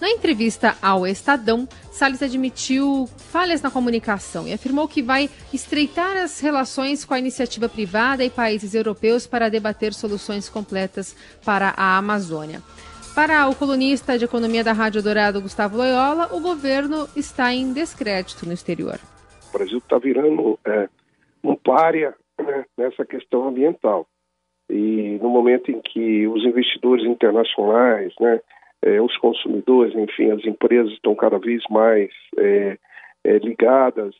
Na 0.01 0.09
entrevista 0.09 0.75
ao 0.81 1.05
Estadão, 1.05 1.69
Salles 1.91 2.23
admitiu 2.23 3.07
falhas 3.31 3.61
na 3.61 3.69
comunicação 3.69 4.47
e 4.47 4.53
afirmou 4.53 4.87
que 4.87 4.99
vai 4.99 5.29
estreitar 5.53 6.17
as 6.17 6.39
relações 6.39 7.05
com 7.05 7.13
a 7.13 7.19
iniciativa 7.19 7.69
privada 7.69 8.23
e 8.23 8.29
países 8.29 8.73
europeus 8.73 9.27
para 9.27 9.47
debater 9.47 9.93
soluções 9.93 10.49
completas 10.49 11.15
para 11.45 11.75
a 11.77 11.97
Amazônia. 11.97 12.63
Para 13.13 13.47
o 13.47 13.53
colunista 13.53 14.17
de 14.17 14.25
economia 14.25 14.63
da 14.63 14.71
Rádio 14.71 15.03
Dourado, 15.03 15.41
Gustavo 15.41 15.77
Loyola, 15.77 16.29
o 16.31 16.39
governo 16.39 17.07
está 17.15 17.53
em 17.53 17.71
descrédito 17.71 18.45
no 18.45 18.53
exterior. 18.53 18.99
O 19.53 19.57
Brasil 19.57 19.79
está 19.79 19.97
virando 19.97 20.57
é, 20.65 20.87
um 21.43 21.55
párea 21.55 22.15
né, 22.39 22.65
nessa 22.77 23.05
questão 23.05 23.47
ambiental. 23.49 24.07
E 24.69 25.19
no 25.21 25.29
momento 25.29 25.69
em 25.69 25.81
que 25.81 26.25
os 26.27 26.45
investidores 26.45 27.05
internacionais, 27.05 28.13
né, 28.19 28.39
é, 28.81 29.01
os 29.01 29.15
consumidores, 29.17 29.93
enfim, 29.93 30.31
as 30.31 30.45
empresas 30.45 30.93
estão 30.93 31.13
cada 31.13 31.37
vez 31.37 31.61
mais 31.69 32.09
é, 32.37 32.77
é 33.23 33.37
ligadas 33.39 34.15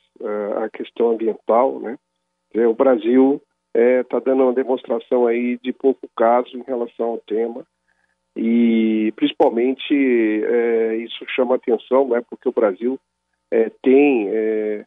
à 0.57 0.69
questão 0.69 1.11
ambiental, 1.11 1.79
né, 1.79 1.97
é, 2.53 2.67
o 2.67 2.73
Brasil 2.73 3.41
está 3.73 4.17
é, 4.17 4.21
dando 4.21 4.43
uma 4.43 4.53
demonstração 4.53 5.25
aí 5.25 5.57
de 5.63 5.71
pouco 5.71 6.07
caso 6.17 6.55
em 6.57 6.63
relação 6.63 7.11
ao 7.11 7.17
tema 7.19 7.65
e 8.35 9.13
principalmente 9.15 9.93
isso 11.03 11.25
chama 11.33 11.55
atenção, 11.55 12.09
né, 12.09 12.21
porque 12.29 12.50
o 12.50 12.53
Brasil 12.53 13.00
tem 13.81 14.29
é, 14.29 14.85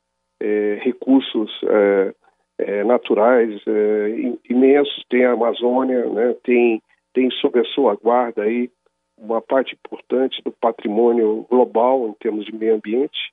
recursos 0.83 1.51
é, 1.65 2.15
é, 2.59 2.85
naturais 2.85 3.61
é, 3.67 4.39
imensos, 4.49 5.05
tem 5.09 5.25
a 5.25 5.33
Amazônia, 5.33 6.07
né, 6.07 6.35
tem, 6.45 6.83
tem 7.13 7.31
sob 7.33 7.59
a 7.59 7.65
sua 7.65 7.95
guarda 7.97 8.43
aí 8.43 8.71
uma 9.19 9.41
parte 9.41 9.75
importante 9.75 10.43
do 10.45 10.53
patrimônio 10.53 11.47
global 11.49 12.09
em 12.09 12.13
termos 12.15 12.45
de 12.45 12.55
meio 12.55 12.75
ambiente 12.75 13.33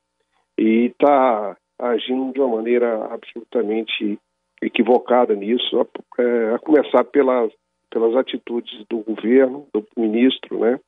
e 0.57 0.87
está 0.87 1.57
agindo 1.79 2.33
de 2.33 2.39
uma 2.39 2.57
maneira 2.57 3.05
absolutamente 3.05 4.19
equivocada 4.61 5.33
nisso, 5.33 5.79
a, 5.79 6.21
é, 6.21 6.53
a 6.53 6.59
começar 6.59 7.03
pelas, 7.05 7.51
pelas 7.89 8.15
atitudes 8.15 8.85
do 8.87 8.99
governo, 8.99 9.67
do 9.73 9.83
ministro, 9.97 10.59
né? 10.59 10.79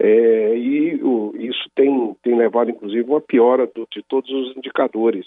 É, 0.00 0.56
e 0.56 1.00
o, 1.04 1.32
isso 1.36 1.70
tem, 1.76 2.16
tem 2.22 2.36
levado, 2.36 2.70
inclusive, 2.70 3.08
uma 3.08 3.20
piora 3.20 3.68
do, 3.68 3.86
de 3.92 4.02
todos 4.02 4.28
os 4.28 4.56
indicadores 4.56 5.24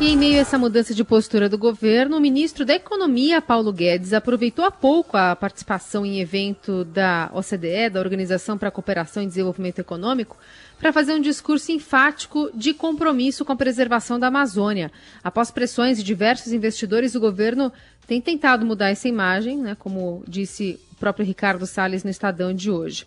E 0.00 0.12
em 0.12 0.16
meio 0.16 0.36
a 0.36 0.38
essa 0.38 0.56
mudança 0.56 0.94
de 0.94 1.04
postura 1.04 1.46
do 1.46 1.58
governo, 1.58 2.16
o 2.16 2.20
ministro 2.20 2.64
da 2.64 2.74
Economia, 2.74 3.42
Paulo 3.42 3.70
Guedes, 3.70 4.14
aproveitou 4.14 4.64
há 4.64 4.70
pouco 4.70 5.14
a 5.14 5.36
participação 5.36 6.06
em 6.06 6.20
evento 6.20 6.86
da 6.86 7.30
OCDE, 7.34 7.90
da 7.92 8.00
Organização 8.00 8.56
para 8.56 8.68
a 8.68 8.72
Cooperação 8.72 9.22
e 9.22 9.26
Desenvolvimento 9.26 9.78
Econômico, 9.78 10.38
para 10.78 10.90
fazer 10.90 11.12
um 11.12 11.20
discurso 11.20 11.70
enfático 11.70 12.50
de 12.54 12.72
compromisso 12.72 13.44
com 13.44 13.52
a 13.52 13.56
preservação 13.56 14.18
da 14.18 14.28
Amazônia. 14.28 14.90
Após 15.22 15.50
pressões 15.50 15.98
de 15.98 16.02
diversos 16.02 16.50
investidores, 16.50 17.14
o 17.14 17.20
governo 17.20 17.70
tem 18.06 18.22
tentado 18.22 18.64
mudar 18.64 18.88
essa 18.88 19.06
imagem, 19.06 19.58
né, 19.58 19.76
como 19.78 20.24
disse 20.26 20.80
o 20.92 20.96
próprio 20.96 21.26
Ricardo 21.26 21.66
Salles 21.66 22.04
no 22.04 22.10
Estadão 22.10 22.54
de 22.54 22.70
hoje. 22.70 23.06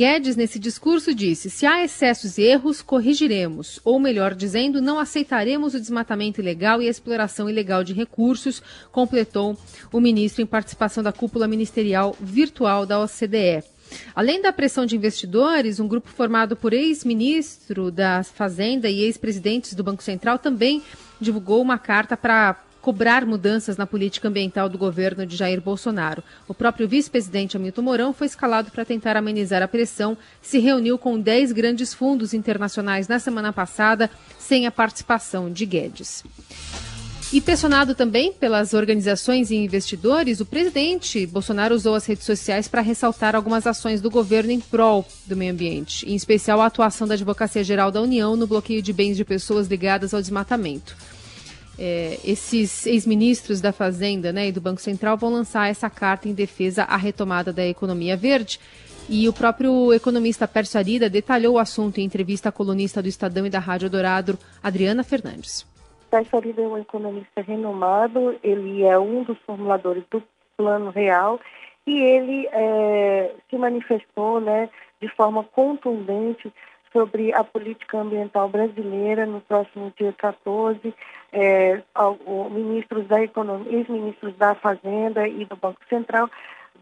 Guedes, 0.00 0.34
nesse 0.34 0.58
discurso, 0.58 1.14
disse: 1.14 1.50
se 1.50 1.66
há 1.66 1.84
excessos 1.84 2.38
e 2.38 2.42
erros, 2.42 2.80
corrigiremos, 2.80 3.78
ou 3.84 4.00
melhor 4.00 4.34
dizendo, 4.34 4.80
não 4.80 4.98
aceitaremos 4.98 5.74
o 5.74 5.80
desmatamento 5.80 6.40
ilegal 6.40 6.80
e 6.80 6.86
a 6.86 6.90
exploração 6.90 7.50
ilegal 7.50 7.84
de 7.84 7.92
recursos, 7.92 8.62
completou 8.90 9.58
o 9.92 10.00
ministro 10.00 10.40
em 10.40 10.46
participação 10.46 11.02
da 11.02 11.12
cúpula 11.12 11.46
ministerial 11.46 12.16
virtual 12.18 12.86
da 12.86 12.98
OCDE. 12.98 13.62
Além 14.14 14.40
da 14.40 14.54
pressão 14.54 14.86
de 14.86 14.96
investidores, 14.96 15.78
um 15.78 15.86
grupo 15.86 16.08
formado 16.08 16.56
por 16.56 16.72
ex-ministro 16.72 17.90
da 17.90 18.22
Fazenda 18.24 18.88
e 18.88 19.00
ex-presidentes 19.02 19.74
do 19.74 19.84
Banco 19.84 20.02
Central 20.02 20.38
também 20.38 20.82
divulgou 21.20 21.60
uma 21.60 21.76
carta 21.76 22.16
para 22.16 22.58
cobrar 22.80 23.26
mudanças 23.26 23.76
na 23.76 23.86
política 23.86 24.28
ambiental 24.28 24.68
do 24.68 24.78
governo 24.78 25.26
de 25.26 25.36
Jair 25.36 25.60
Bolsonaro. 25.60 26.22
O 26.48 26.54
próprio 26.54 26.88
vice-presidente 26.88 27.56
Hamilton 27.56 27.82
Mourão 27.82 28.12
foi 28.12 28.26
escalado 28.26 28.70
para 28.70 28.84
tentar 28.84 29.16
amenizar 29.16 29.62
a 29.62 29.68
pressão, 29.68 30.16
se 30.40 30.58
reuniu 30.58 30.98
com 30.98 31.20
10 31.20 31.52
grandes 31.52 31.92
fundos 31.92 32.34
internacionais 32.34 33.08
na 33.08 33.18
semana 33.18 33.52
passada, 33.52 34.10
sem 34.38 34.66
a 34.66 34.70
participação 34.70 35.50
de 35.50 35.66
Guedes. 35.66 36.24
E 37.32 37.40
pressionado 37.40 37.94
também 37.94 38.32
pelas 38.32 38.74
organizações 38.74 39.52
e 39.52 39.54
investidores, 39.54 40.40
o 40.40 40.46
presidente 40.46 41.24
Bolsonaro 41.26 41.76
usou 41.76 41.94
as 41.94 42.04
redes 42.04 42.24
sociais 42.24 42.66
para 42.66 42.80
ressaltar 42.80 43.36
algumas 43.36 43.68
ações 43.68 44.00
do 44.00 44.10
governo 44.10 44.50
em 44.50 44.58
prol 44.58 45.06
do 45.26 45.36
meio 45.36 45.52
ambiente, 45.52 46.04
em 46.10 46.16
especial 46.16 46.60
a 46.60 46.66
atuação 46.66 47.06
da 47.06 47.14
Advocacia 47.14 47.62
Geral 47.62 47.92
da 47.92 48.02
União 48.02 48.34
no 48.34 48.48
bloqueio 48.48 48.82
de 48.82 48.92
bens 48.92 49.16
de 49.16 49.24
pessoas 49.24 49.68
ligadas 49.68 50.12
ao 50.12 50.20
desmatamento 50.20 50.96
é, 51.80 52.18
esses 52.22 52.84
ex-ministros 52.86 53.62
da 53.62 53.72
Fazenda 53.72 54.30
né, 54.32 54.48
e 54.48 54.52
do 54.52 54.60
Banco 54.60 54.82
Central 54.82 55.16
vão 55.16 55.32
lançar 55.32 55.70
essa 55.70 55.88
carta 55.88 56.28
em 56.28 56.34
defesa 56.34 56.84
à 56.84 56.96
retomada 56.96 57.52
da 57.54 57.66
economia 57.66 58.16
verde. 58.18 58.60
E 59.08 59.26
o 59.26 59.32
próprio 59.32 59.92
economista 59.94 60.46
Pércio 60.46 60.78
Arida 60.78 61.08
detalhou 61.08 61.54
o 61.54 61.58
assunto 61.58 61.98
em 61.98 62.04
entrevista 62.04 62.50
à 62.50 62.52
colunista 62.52 63.02
do 63.02 63.08
Estadão 63.08 63.46
e 63.46 63.50
da 63.50 63.58
Rádio 63.58 63.88
Dourado, 63.88 64.38
Adriana 64.62 65.02
Fernandes. 65.02 65.66
Pércio 66.10 66.36
Arida 66.36 66.60
é 66.60 66.66
um 66.66 66.78
economista 66.78 67.40
renomado, 67.40 68.38
ele 68.42 68.84
é 68.84 68.98
um 68.98 69.22
dos 69.22 69.38
formuladores 69.38 70.04
do 70.10 70.22
Plano 70.56 70.90
Real 70.90 71.40
e 71.86 71.98
ele 71.98 72.46
é, 72.52 73.34
se 73.48 73.56
manifestou 73.56 74.40
né, 74.40 74.68
de 75.00 75.08
forma 75.08 75.42
contundente 75.44 76.52
sobre 76.92 77.32
a 77.32 77.44
política 77.44 77.98
ambiental 77.98 78.48
brasileira 78.48 79.26
no 79.26 79.40
próximo 79.40 79.92
dia 79.96 80.12
14. 80.12 80.94
É, 81.32 81.82
ministros 82.50 83.06
da 83.06 83.22
Economia, 83.22 83.78
ex-ministros 83.78 84.36
da 84.36 84.54
Fazenda 84.56 85.28
e 85.28 85.44
do 85.44 85.56
Banco 85.56 85.80
Central 85.88 86.28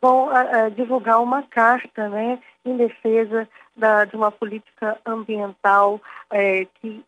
vão 0.01 0.31
a, 0.31 0.41
a, 0.41 0.69
divulgar 0.69 1.21
uma 1.21 1.43
carta 1.43 2.09
né, 2.09 2.39
em 2.65 2.77
defesa 2.77 3.49
da, 3.77 4.05
de 4.05 4.17
uma 4.17 4.31
política 4.31 4.99
ambiental 5.05 6.01
é, 6.31 6.67
que 6.81 7.05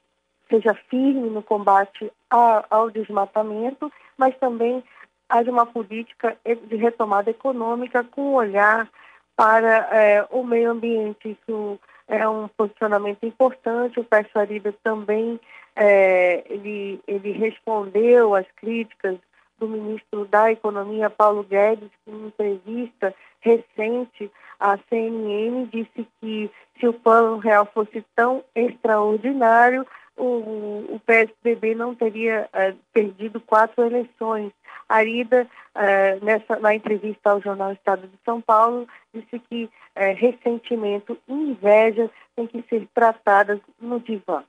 seja 0.49 0.75
firme 0.89 1.31
no 1.31 1.43
combate 1.43 2.13
a, 2.31 2.65
ao 2.69 2.91
desmatamento, 2.91 3.91
mas 4.19 4.37
também 4.39 4.83
haja 5.29 5.51
uma 5.51 5.65
política 5.65 6.37
de 6.45 6.77
retomada 6.77 7.31
econômica 7.31 8.05
com 8.05 8.35
olhar 8.35 8.89
para 9.37 9.89
é, 9.93 10.27
o 10.31 10.43
meio 10.43 10.73
ambiente. 10.73 11.39
Isso 11.41 11.79
é 12.11 12.29
um 12.29 12.49
posicionamento 12.49 13.25
importante. 13.25 14.01
O 14.01 14.05
Peixariba 14.05 14.75
também 14.83 15.41
é, 15.77 16.45
ele, 16.51 17.01
ele 17.07 17.33
respondeu 17.33 18.35
às 18.35 18.47
críticas 18.57 19.17
do 19.59 19.69
ministro 19.69 20.25
da 20.25 20.51
Economia, 20.51 21.09
Paulo 21.09 21.45
Guedes, 21.45 21.91
que 22.05 22.11
em 22.11 22.27
entrevista 22.27 23.15
recente 23.41 24.31
à 24.59 24.77
CNN 24.89 25.67
disse 25.67 26.07
que 26.21 26.51
se 26.79 26.89
o 26.89 26.93
plano 26.93 27.39
real 27.39 27.67
fosse 27.73 28.05
tão 28.17 28.43
extraordinário, 28.55 29.87
o, 30.17 30.95
o 30.95 31.01
PSDB 31.07 31.75
não 31.75 31.95
teria 31.95 32.49
uh, 32.53 32.77
perdido 32.93 33.41
quatro 33.41 33.85
eleições. 33.85 34.53
Arida, 34.91 35.47
uh, 35.77 36.25
nessa, 36.25 36.59
na 36.59 36.75
entrevista 36.75 37.31
ao 37.31 37.41
jornal 37.41 37.73
Estado 37.73 38.03
de 38.09 38.19
São 38.25 38.41
Paulo, 38.41 38.89
disse 39.15 39.39
que 39.49 39.65
uh, 39.65 39.71
ressentimento 40.17 41.17
e 41.29 41.33
inveja 41.33 42.11
têm 42.35 42.49
que 42.49 42.63
ser 42.69 42.89
tratadas 42.93 43.61
no 43.81 44.01
divã. 44.01 44.43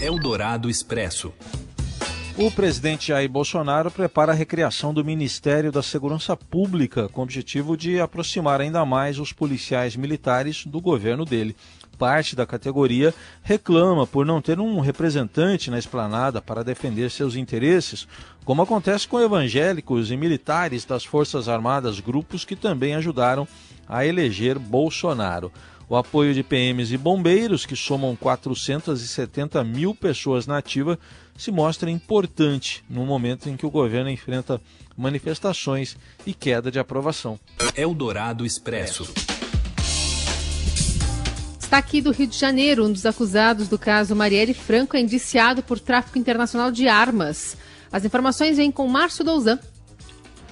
Eldorado 0.00 0.70
Expresso. 0.70 1.32
O 2.36 2.50
presidente 2.50 3.08
Jair 3.08 3.30
Bolsonaro 3.30 3.92
prepara 3.92 4.32
a 4.32 4.34
recriação 4.34 4.92
do 4.92 5.04
Ministério 5.04 5.70
da 5.70 5.82
Segurança 5.82 6.36
Pública 6.36 7.08
com 7.08 7.20
o 7.20 7.22
objetivo 7.22 7.76
de 7.76 8.00
aproximar 8.00 8.60
ainda 8.60 8.84
mais 8.84 9.20
os 9.20 9.32
policiais 9.32 9.94
militares 9.94 10.66
do 10.66 10.80
governo 10.80 11.24
dele. 11.24 11.54
Parte 11.98 12.34
da 12.34 12.44
categoria 12.44 13.14
reclama 13.42 14.06
por 14.06 14.26
não 14.26 14.40
ter 14.40 14.58
um 14.58 14.80
representante 14.80 15.70
na 15.70 15.78
esplanada 15.78 16.42
para 16.42 16.64
defender 16.64 17.10
seus 17.10 17.36
interesses, 17.36 18.06
como 18.44 18.62
acontece 18.62 19.06
com 19.06 19.20
evangélicos 19.20 20.10
e 20.10 20.16
militares 20.16 20.84
das 20.84 21.04
Forças 21.04 21.48
Armadas, 21.48 22.00
grupos 22.00 22.44
que 22.44 22.56
também 22.56 22.94
ajudaram 22.94 23.46
a 23.88 24.04
eleger 24.04 24.58
Bolsonaro. 24.58 25.52
O 25.88 25.96
apoio 25.96 26.32
de 26.32 26.42
PMs 26.42 26.92
e 26.92 26.96
bombeiros, 26.96 27.66
que 27.66 27.76
somam 27.76 28.16
470 28.16 29.62
mil 29.62 29.94
pessoas 29.94 30.46
na 30.46 30.56
ativa, 30.56 30.98
se 31.36 31.50
mostra 31.50 31.90
importante 31.90 32.82
no 32.88 33.04
momento 33.04 33.48
em 33.48 33.56
que 33.56 33.66
o 33.66 33.70
governo 33.70 34.08
enfrenta 34.10 34.60
manifestações 34.96 35.96
e 36.26 36.32
queda 36.32 36.70
de 36.70 36.78
aprovação. 36.78 37.38
Eldorado 37.76 38.46
Expresso. 38.46 39.12
Está 41.74 41.80
aqui 41.80 42.00
do 42.00 42.12
Rio 42.12 42.28
de 42.28 42.38
Janeiro, 42.38 42.84
um 42.84 42.92
dos 42.92 43.04
acusados 43.04 43.66
do 43.66 43.76
caso 43.76 44.14
Marielle 44.14 44.54
Franco 44.54 44.96
é 44.96 45.00
indiciado 45.00 45.60
por 45.60 45.80
tráfico 45.80 46.16
internacional 46.16 46.70
de 46.70 46.86
armas. 46.86 47.56
As 47.90 48.04
informações 48.04 48.58
vêm 48.58 48.70
com 48.70 48.86
Márcio 48.86 49.24
Douzan. 49.24 49.58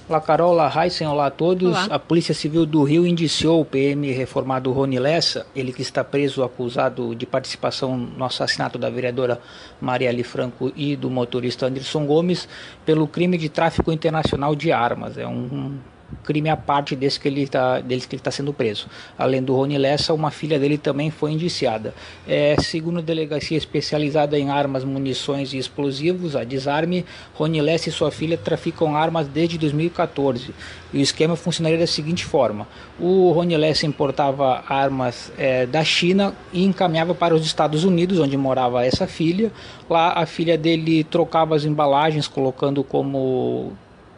Olá, 0.09 0.19
Carol. 0.19 0.51
Olá, 0.51 0.69
Heisen. 0.75 1.07
Olá 1.07 1.27
a 1.27 1.31
todos. 1.31 1.69
Olá. 1.69 1.85
A 1.85 1.97
Polícia 1.97 2.33
Civil 2.33 2.65
do 2.65 2.83
Rio 2.83 3.07
indiciou 3.07 3.61
o 3.61 3.65
PM 3.65 4.11
reformado 4.11 4.69
Rony 4.73 4.99
Lessa, 4.99 5.47
ele 5.55 5.71
que 5.71 5.81
está 5.81 6.03
preso 6.03 6.43
acusado 6.43 7.15
de 7.15 7.25
participação 7.25 7.95
no 7.95 8.25
assassinato 8.25 8.77
da 8.77 8.89
vereadora 8.89 9.39
Marielle 9.79 10.23
Franco 10.23 10.73
e 10.75 10.93
do 10.93 11.09
motorista 11.09 11.67
Anderson 11.67 12.05
Gomes, 12.05 12.49
pelo 12.85 13.07
crime 13.07 13.37
de 13.37 13.47
tráfico 13.47 13.93
internacional 13.93 14.57
de 14.57 14.73
armas. 14.73 15.17
É 15.17 15.25
um 15.25 15.77
crime 16.23 16.49
à 16.49 16.57
parte 16.57 16.95
desse 16.95 17.19
que 17.19 17.27
ele 17.27 17.47
tá, 17.47 17.79
deles 17.79 18.05
que 18.05 18.15
ele 18.15 18.19
está 18.19 18.31
sendo 18.31 18.53
preso. 18.53 18.87
Além 19.17 19.41
do 19.41 19.55
Rony 19.55 19.77
Lessa, 19.77 20.13
uma 20.13 20.31
filha 20.31 20.59
dele 20.59 20.77
também 20.77 21.09
foi 21.11 21.31
indiciada. 21.31 21.93
É, 22.27 22.55
segundo 22.61 22.99
a 22.99 23.01
delegacia 23.01 23.57
especializada 23.57 24.37
em 24.37 24.49
armas, 24.49 24.83
munições 24.83 25.53
e 25.53 25.57
explosivos, 25.57 26.35
a 26.35 26.43
Desarme, 26.43 27.05
Rony 27.33 27.61
Lessa 27.61 27.89
e 27.89 27.91
sua 27.91 28.11
filha 28.11 28.37
traficam 28.37 28.95
armas 28.95 29.27
desde 29.27 29.57
2014. 29.57 30.53
E 30.93 30.97
o 30.97 31.01
esquema 31.01 31.35
funcionaria 31.35 31.79
da 31.79 31.87
seguinte 31.87 32.23
forma: 32.23 32.67
o 32.99 33.31
Rony 33.31 33.57
Lessa 33.57 33.85
importava 33.85 34.63
armas 34.69 35.31
é, 35.37 35.65
da 35.65 35.83
China 35.83 36.35
e 36.51 36.63
encaminhava 36.63 37.15
para 37.15 37.33
os 37.33 37.45
Estados 37.45 37.83
Unidos, 37.83 38.19
onde 38.19 38.37
morava 38.37 38.85
essa 38.85 39.07
filha. 39.07 39.51
Lá 39.89 40.13
a 40.13 40.25
filha 40.25 40.57
dele 40.57 41.03
trocava 41.03 41.55
as 41.55 41.65
embalagens, 41.65 42.27
colocando 42.27 42.83
como 42.83 43.73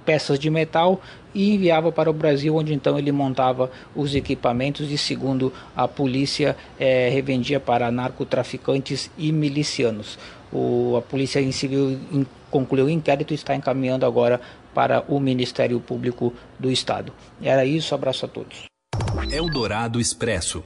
peças 0.06 0.38
de 0.38 0.50
metal 0.50 1.02
e 1.34 1.54
enviava 1.54 1.92
para 1.92 2.10
o 2.10 2.14
Brasil, 2.14 2.56
onde 2.56 2.74
então 2.74 2.98
ele 2.98 3.12
montava 3.12 3.70
os 3.96 4.16
equipamentos 4.16 4.92
e, 4.92 4.98
segundo 4.98 5.52
a 5.76 5.88
polícia, 5.88 6.56
é, 6.80 7.10
revendia 7.10 7.60
para 7.60 7.92
narcotraficantes 7.92 9.12
e 9.18 9.32
milicianos. 9.32 10.18
O, 10.54 10.96
a 10.98 11.02
polícia 11.02 11.42
em 11.42 11.52
civil 11.52 12.00
in, 12.12 12.26
concluiu 12.50 12.86
o 12.86 12.90
inquérito 12.90 13.34
e 13.34 13.36
está 13.36 13.56
encaminhando 13.56 14.06
agora 14.06 14.40
para 14.74 15.04
o 15.08 15.20
Ministério 15.20 15.80
Público 15.80 16.34
do 16.60 16.72
Estado. 16.72 17.12
Era 17.42 17.66
isso, 17.66 17.94
abraço 17.94 18.26
a 18.26 18.30
todos. 18.30 18.66
Eldorado 19.32 20.00
Expresso. 20.00 20.64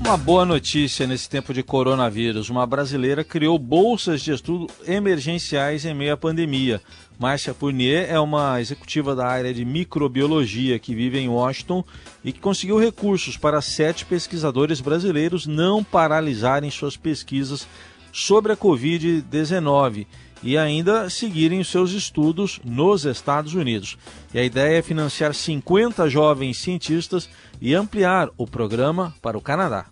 Uma 0.00 0.16
boa 0.16 0.46
notícia 0.46 1.06
nesse 1.06 1.28
tempo 1.28 1.52
de 1.52 1.62
coronavírus. 1.62 2.48
Uma 2.48 2.64
brasileira 2.64 3.24
criou 3.24 3.58
bolsas 3.58 4.22
de 4.22 4.32
estudo 4.32 4.66
emergenciais 4.86 5.84
em 5.84 5.92
meio 5.92 6.14
à 6.14 6.16
pandemia. 6.16 6.80
Márcia 7.18 7.52
Fournier 7.52 8.06
é 8.08 8.18
uma 8.18 8.60
executiva 8.60 9.14
da 9.14 9.26
área 9.26 9.52
de 9.52 9.64
microbiologia 9.64 10.78
que 10.78 10.94
vive 10.94 11.18
em 11.18 11.28
Washington 11.28 11.84
e 12.24 12.32
que 12.32 12.40
conseguiu 12.40 12.78
recursos 12.78 13.36
para 13.36 13.60
sete 13.60 14.06
pesquisadores 14.06 14.80
brasileiros 14.80 15.46
não 15.46 15.82
paralisarem 15.82 16.70
suas 16.70 16.96
pesquisas 16.96 17.66
sobre 18.12 18.52
a 18.52 18.56
Covid-19 18.56 20.06
e 20.42 20.56
ainda 20.56 21.10
seguirem 21.10 21.64
seus 21.64 21.92
estudos 21.92 22.60
nos 22.64 23.04
Estados 23.04 23.54
Unidos. 23.54 23.98
E 24.32 24.38
a 24.38 24.44
ideia 24.44 24.78
é 24.78 24.82
financiar 24.82 25.34
50 25.34 26.08
jovens 26.08 26.58
cientistas 26.58 27.28
e 27.60 27.74
ampliar 27.74 28.28
o 28.36 28.46
programa 28.46 29.14
para 29.20 29.36
o 29.36 29.40
Canadá. 29.40 29.86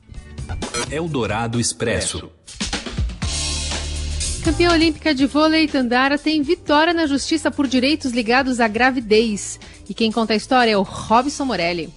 Eldorado 0.90 1.58
Expresso. 1.60 2.30
Campeã 4.44 4.70
olímpica 4.70 5.12
de 5.12 5.26
vôlei 5.26 5.66
Tandara 5.66 6.16
tem 6.16 6.40
vitória 6.40 6.94
na 6.94 7.06
justiça 7.06 7.50
por 7.50 7.66
direitos 7.66 8.12
ligados 8.12 8.60
à 8.60 8.68
gravidez. 8.68 9.58
E 9.88 9.94
quem 9.94 10.12
conta 10.12 10.34
a 10.34 10.36
história 10.36 10.70
é 10.70 10.76
o 10.76 10.82
Robson 10.82 11.44
Morelli. 11.44 11.92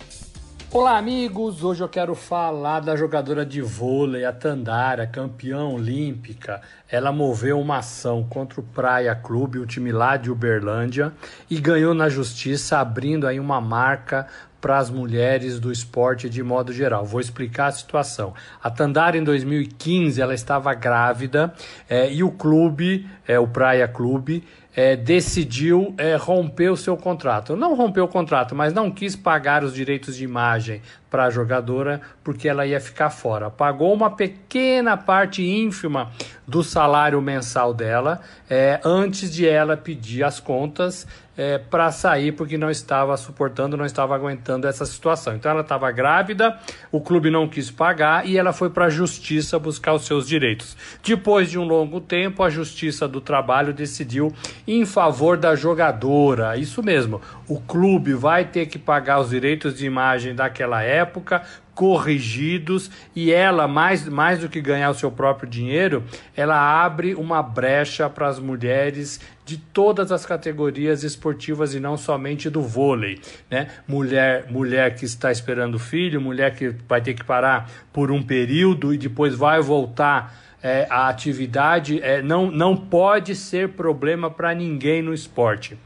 Olá, 0.72 1.00
amigos! 1.00 1.64
Hoje 1.64 1.82
eu 1.82 1.90
quero 1.90 2.14
falar 2.14 2.80
da 2.80 2.96
jogadora 2.96 3.44
de 3.44 3.60
vôlei, 3.60 4.24
a 4.24 4.32
Tandara, 4.32 5.08
campeã 5.08 5.64
olímpica. 5.64 6.62
Ela 6.88 7.12
moveu 7.12 7.60
uma 7.60 7.78
ação 7.78 8.24
contra 8.24 8.60
o 8.60 8.64
Praia 8.64 9.16
Clube, 9.16 9.58
o 9.58 9.66
time 9.66 9.92
lá 9.92 10.16
de 10.16 10.30
Uberlândia, 10.30 11.12
e 11.50 11.60
ganhou 11.60 11.96
na 11.96 12.08
justiça, 12.08 12.78
abrindo 12.78 13.26
aí 13.26 13.40
uma 13.40 13.60
marca 13.60 14.28
para 14.62 14.78
as 14.78 14.90
mulheres 14.90 15.60
do 15.60 15.72
esporte 15.72 16.30
de 16.30 16.44
modo 16.44 16.74
geral. 16.74 17.06
Vou 17.06 17.20
explicar 17.20 17.68
a 17.68 17.72
situação. 17.72 18.34
A 18.62 18.70
Tandara, 18.70 19.18
em 19.18 19.24
2015, 19.24 20.22
ela 20.22 20.34
estava 20.34 20.74
grávida 20.74 21.54
é, 21.90 22.12
e 22.12 22.24
o 22.24 22.32
clube, 22.32 23.08
é, 23.28 23.40
o 23.40 23.48
Praia 23.48 23.88
Clube, 23.88 24.44
é, 24.76 24.96
decidiu 24.96 25.94
é, 25.98 26.16
romper 26.16 26.70
o 26.70 26.78
seu 26.78 26.96
contrato. 26.96 27.56
Não 27.56 27.76
rompeu 27.76 28.06
o 28.06 28.08
contrato, 28.08 28.56
mas 28.56 28.74
não 28.74 28.92
quis 28.92 29.16
pagar 29.16 29.64
os 29.64 29.74
direitos 29.74 30.16
de 30.16 30.24
imagem 30.24 30.82
para 31.10 31.26
a 31.26 31.30
jogadora 31.30 32.02
porque 32.24 32.48
ela 32.48 32.66
ia 32.66 32.80
ficar 32.80 33.10
fora. 33.10 33.50
Pagou 33.50 33.94
uma 33.94 34.10
pequena 34.10 34.96
parte 34.96 35.44
ínfima 35.44 36.12
do 36.48 36.64
salário 36.64 37.22
mensal 37.22 37.74
dela 37.74 38.22
é, 38.50 38.80
antes 38.84 39.32
de 39.34 39.48
ela 39.48 39.78
pedir 39.78 40.24
as 40.24 40.40
contas 40.40 41.08
é, 41.40 41.58
para 41.58 41.90
sair 41.90 42.34
porque 42.34 42.58
não 42.58 42.70
estava 42.70 43.16
suportando, 43.16 43.78
não 43.78 43.86
estava 43.86 44.14
aguentando 44.14 44.68
essa 44.68 44.86
situação. 44.86 45.36
Então 45.36 45.50
ela 45.50 45.62
estava 45.62 45.90
grávida, 45.90 46.60
o 46.92 47.00
clube 47.00 47.30
não 47.30 47.48
quis 47.48 47.72
pagar 47.72 48.28
e 48.28 48.38
ela 48.38 48.52
foi 48.52 48.70
para 48.70 48.86
a 48.86 48.90
justiça 48.90 49.58
buscar 49.58 49.94
os 49.94 50.06
seus 50.06 50.28
direitos. 50.28 50.76
Depois 51.02 51.50
de 51.50 51.58
um 51.58 51.64
longo 51.64 52.02
tempo, 52.02 52.44
a 52.44 52.50
Justiça 52.50 53.08
do 53.08 53.22
Trabalho 53.22 53.74
decidiu 53.74 54.34
em 54.68 54.86
favor 54.86 55.38
da 55.38 55.56
jogadora. 55.56 56.58
Isso 56.58 56.84
mesmo, 56.84 57.22
o 57.50 57.60
clube 57.60 58.14
vai 58.14 58.46
ter 58.46 58.68
que 58.68 58.78
pagar 58.78 59.20
os 59.20 59.32
direitos 59.32 59.76
de 59.76 59.86
imagem 59.86 60.36
daquela 60.36 60.84
época, 60.84 61.42
corrigidos 61.74 62.92
e 63.16 63.32
ela, 63.32 63.68
mais, 63.68 64.08
mais 64.08 64.40
do 64.40 64.48
que 64.48 64.62
ganhar 64.62 64.92
o 64.92 64.94
seu 64.94 65.10
próprio 65.10 65.50
dinheiro, 65.50 66.04
ela 66.36 66.56
abre 66.84 67.16
uma 67.16 67.42
brecha 67.42 68.08
para 68.08 68.28
as 68.28 68.38
mulheres 68.38 69.20
de 69.46 69.58
todas 69.58 70.12
as 70.12 70.26
categorias 70.26 71.04
esportivas 71.04 71.74
e 71.74 71.80
não 71.80 71.98
somente 71.98 72.50
do 72.52 72.62
vôlei, 72.62 73.20
né? 73.50 73.70
Mulher, 73.88 74.46
mulher 74.52 74.94
que 74.96 75.06
está 75.06 75.32
esperando 75.32 75.80
filho, 75.80 76.22
mulher 76.22 76.54
que 76.54 76.76
vai 76.88 77.02
ter 77.02 77.16
que 77.16 77.24
parar 77.24 77.72
por 77.92 78.12
um 78.12 78.22
período 78.22 78.94
e 78.94 78.98
depois 78.98 79.34
vai 79.34 79.60
voltar 79.60 80.38
é, 80.62 80.86
à 80.90 81.08
atividade, 81.08 82.00
é, 82.04 82.22
não, 82.22 82.52
não 82.52 82.76
pode 82.76 83.34
ser 83.36 83.70
problema 83.70 84.30
para 84.30 84.54
ninguém 84.54 85.02
no 85.02 85.14
esporte. 85.14 85.78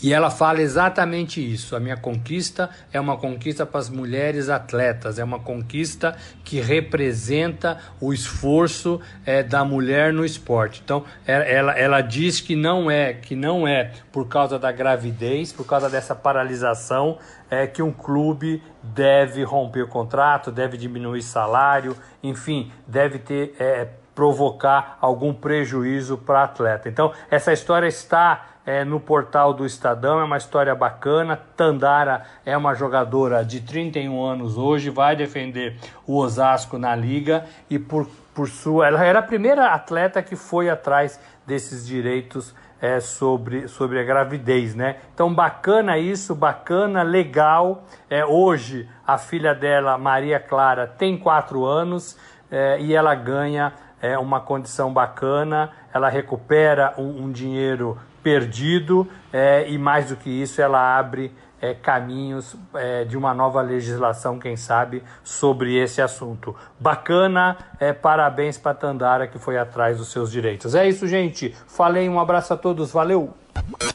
E 0.00 0.12
ela 0.12 0.30
fala 0.30 0.62
exatamente 0.62 1.40
isso. 1.40 1.74
A 1.74 1.80
minha 1.80 1.96
conquista 1.96 2.70
é 2.92 3.00
uma 3.00 3.16
conquista 3.16 3.66
para 3.66 3.80
as 3.80 3.90
mulheres 3.90 4.48
atletas, 4.48 5.18
é 5.18 5.24
uma 5.24 5.40
conquista 5.40 6.16
que 6.44 6.60
representa 6.60 7.78
o 8.00 8.12
esforço 8.12 9.00
é, 9.26 9.42
da 9.42 9.64
mulher 9.64 10.12
no 10.12 10.24
esporte. 10.24 10.80
Então, 10.84 11.04
é, 11.26 11.52
ela, 11.52 11.72
ela 11.72 12.00
diz 12.00 12.40
que 12.40 12.54
não 12.54 12.88
é 12.88 13.12
que 13.12 13.34
não 13.34 13.66
é 13.66 13.92
por 14.12 14.28
causa 14.28 14.56
da 14.58 14.70
gravidez, 14.70 15.52
por 15.52 15.66
causa 15.66 15.90
dessa 15.90 16.14
paralisação, 16.14 17.18
é 17.50 17.66
que 17.66 17.82
um 17.82 17.92
clube 17.92 18.62
deve 18.82 19.42
romper 19.42 19.82
o 19.82 19.88
contrato, 19.88 20.52
deve 20.52 20.76
diminuir 20.76 21.22
salário, 21.22 21.96
enfim, 22.22 22.70
deve 22.86 23.18
ter 23.18 23.56
é, 23.58 23.88
provocar 24.14 24.98
algum 25.00 25.32
prejuízo 25.32 26.18
para 26.18 26.42
atleta. 26.42 26.88
Então, 26.88 27.12
essa 27.30 27.52
história 27.52 27.86
está 27.86 28.57
é, 28.68 28.84
no 28.84 29.00
portal 29.00 29.54
do 29.54 29.64
Estadão, 29.64 30.20
é 30.20 30.24
uma 30.24 30.36
história 30.36 30.74
bacana. 30.74 31.40
Tandara 31.56 32.24
é 32.44 32.54
uma 32.54 32.74
jogadora 32.74 33.42
de 33.42 33.62
31 33.62 34.22
anos 34.22 34.58
hoje, 34.58 34.90
vai 34.90 35.16
defender 35.16 35.78
o 36.06 36.18
Osasco 36.18 36.76
na 36.76 36.94
liga 36.94 37.46
e 37.70 37.78
por, 37.78 38.06
por 38.34 38.46
sua. 38.46 38.88
Ela 38.88 39.02
era 39.02 39.20
a 39.20 39.22
primeira 39.22 39.72
atleta 39.72 40.22
que 40.22 40.36
foi 40.36 40.68
atrás 40.68 41.18
desses 41.46 41.86
direitos 41.86 42.54
é, 42.78 43.00
sobre, 43.00 43.68
sobre 43.68 44.00
a 44.00 44.04
gravidez, 44.04 44.74
né? 44.74 44.96
Então 45.14 45.32
bacana 45.32 45.96
isso, 45.96 46.34
bacana, 46.34 47.02
legal. 47.02 47.84
É, 48.10 48.22
hoje 48.22 48.86
a 49.06 49.16
filha 49.16 49.54
dela, 49.54 49.96
Maria 49.96 50.38
Clara, 50.38 50.86
tem 50.86 51.16
quatro 51.16 51.64
anos 51.64 52.18
é, 52.50 52.78
e 52.78 52.94
ela 52.94 53.14
ganha 53.14 53.72
é, 54.02 54.18
uma 54.18 54.42
condição 54.42 54.92
bacana, 54.92 55.70
ela 55.90 56.10
recupera 56.10 56.92
um, 56.98 57.24
um 57.24 57.32
dinheiro 57.32 57.98
perdido 58.22 59.08
é, 59.32 59.68
e 59.68 59.78
mais 59.78 60.08
do 60.08 60.16
que 60.16 60.30
isso 60.30 60.60
ela 60.60 60.98
abre 60.98 61.32
é, 61.60 61.74
caminhos 61.74 62.56
é, 62.74 63.04
de 63.04 63.16
uma 63.16 63.34
nova 63.34 63.60
legislação, 63.60 64.38
quem 64.38 64.56
sabe, 64.56 65.02
sobre 65.22 65.76
esse 65.76 66.00
assunto. 66.00 66.54
Bacana, 66.78 67.56
é, 67.80 67.92
parabéns 67.92 68.56
para 68.56 68.74
Tandara 68.74 69.26
que 69.26 69.38
foi 69.38 69.58
atrás 69.58 69.98
dos 69.98 70.08
seus 70.08 70.30
direitos. 70.30 70.74
É 70.74 70.88
isso, 70.88 71.06
gente. 71.06 71.54
Falei, 71.66 72.08
um 72.08 72.20
abraço 72.20 72.52
a 72.52 72.56
todos, 72.56 72.92
valeu! 72.92 73.34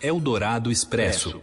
Eldorado 0.02 0.70
Expresso. 0.72 1.42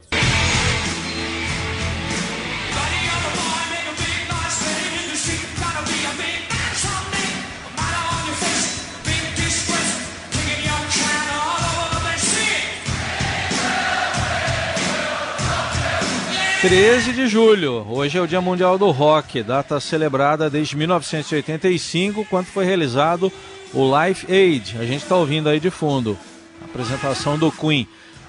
13 16.60 17.14
de 17.14 17.26
julho, 17.26 17.86
hoje 17.88 18.18
é 18.18 18.20
o 18.20 18.26
Dia 18.26 18.42
Mundial 18.42 18.76
do 18.76 18.90
Rock, 18.90 19.42
data 19.42 19.80
celebrada 19.80 20.50
desde 20.50 20.76
1985, 20.76 22.26
quando 22.26 22.48
foi 22.48 22.66
realizado 22.66 23.32
o 23.72 23.90
Life 23.98 24.30
Aid. 24.30 24.76
A 24.78 24.84
gente 24.84 25.02
está 25.02 25.16
ouvindo 25.16 25.48
aí 25.48 25.58
de 25.58 25.70
fundo 25.70 26.18
a 26.60 26.66
apresentação 26.66 27.38
do 27.38 27.50
Queen, 27.50 27.88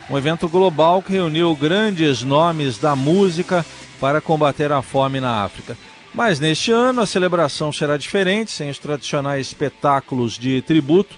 um 0.10 0.18
evento 0.18 0.48
global 0.48 1.02
que 1.02 1.12
reuniu 1.12 1.54
grandes 1.58 2.24
nomes 2.24 2.78
da 2.78 2.96
música 2.96 3.66
para 4.00 4.22
combater 4.22 4.72
a 4.72 4.82
fome 4.82 5.20
na 5.20 5.44
África. 5.44 5.78
Mas 6.14 6.40
neste 6.40 6.72
ano 6.72 7.02
a 7.02 7.06
celebração 7.06 7.70
será 7.74 7.98
diferente, 7.98 8.52
sem 8.52 8.70
os 8.70 8.80
tradicionais 8.80 9.48
espetáculos 9.48 10.40
de 10.40 10.62
tributo. 10.62 11.18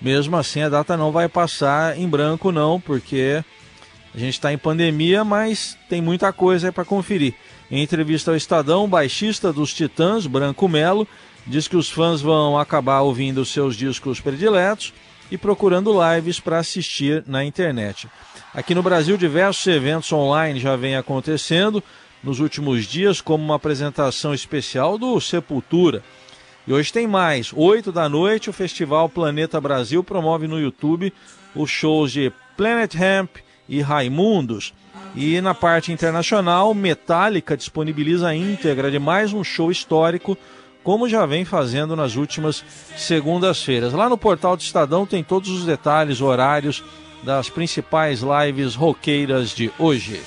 Mesmo 0.00 0.36
assim, 0.36 0.62
a 0.62 0.68
data 0.68 0.96
não 0.96 1.10
vai 1.10 1.28
passar 1.28 1.98
em 1.98 2.08
branco, 2.08 2.52
não, 2.52 2.80
porque 2.80 3.42
a 4.14 4.18
gente 4.18 4.34
está 4.34 4.52
em 4.52 4.58
pandemia, 4.58 5.24
mas 5.24 5.76
tem 5.88 6.02
muita 6.02 6.32
coisa 6.32 6.70
para 6.70 6.84
conferir. 6.84 7.34
Em 7.70 7.82
entrevista 7.82 8.30
ao 8.30 8.36
Estadão, 8.36 8.84
o 8.84 8.88
baixista 8.88 9.52
dos 9.52 9.72
Titãs, 9.72 10.26
Branco 10.26 10.68
Melo, 10.68 11.08
diz 11.46 11.66
que 11.66 11.76
os 11.76 11.90
fãs 11.90 12.20
vão 12.20 12.58
acabar 12.58 13.00
ouvindo 13.00 13.44
seus 13.44 13.74
discos 13.74 14.20
prediletos 14.20 14.92
e 15.30 15.38
procurando 15.38 15.94
lives 16.14 16.38
para 16.38 16.58
assistir 16.58 17.24
na 17.26 17.42
internet. 17.42 18.06
Aqui 18.52 18.74
no 18.74 18.82
Brasil, 18.82 19.16
diversos 19.16 19.66
eventos 19.66 20.12
online 20.12 20.60
já 20.60 20.76
vêm 20.76 20.94
acontecendo 20.94 21.82
nos 22.22 22.38
últimos 22.38 22.84
dias, 22.84 23.20
como 23.20 23.42
uma 23.42 23.56
apresentação 23.56 24.34
especial 24.34 24.98
do 24.98 25.18
Sepultura. 25.18 26.02
E 26.66 26.72
hoje 26.72 26.92
tem 26.92 27.08
mais. 27.08 27.50
Oito 27.54 27.90
da 27.90 28.08
noite, 28.08 28.50
o 28.50 28.52
Festival 28.52 29.08
Planeta 29.08 29.60
Brasil 29.60 30.04
promove 30.04 30.46
no 30.46 30.60
YouTube 30.60 31.12
os 31.54 31.70
shows 31.70 32.12
de 32.12 32.30
Planet 32.56 32.94
Hemp, 32.94 33.38
e 33.68 33.80
Raimundos. 33.80 34.72
E 35.14 35.40
na 35.40 35.54
parte 35.54 35.92
internacional, 35.92 36.72
Metallica 36.74 37.56
disponibiliza 37.56 38.28
a 38.28 38.34
íntegra 38.34 38.90
de 38.90 38.98
mais 38.98 39.32
um 39.32 39.44
show 39.44 39.70
histórico, 39.70 40.36
como 40.82 41.08
já 41.08 41.26
vem 41.26 41.44
fazendo 41.44 41.94
nas 41.94 42.16
últimas 42.16 42.64
segundas-feiras. 42.96 43.92
Lá 43.92 44.08
no 44.08 44.18
portal 44.18 44.56
do 44.56 44.62
Estadão 44.62 45.06
tem 45.06 45.22
todos 45.22 45.50
os 45.50 45.64
detalhes, 45.64 46.20
horários 46.20 46.82
das 47.22 47.48
principais 47.48 48.20
lives 48.20 48.74
roqueiras 48.74 49.50
de 49.50 49.70
hoje. 49.78 50.20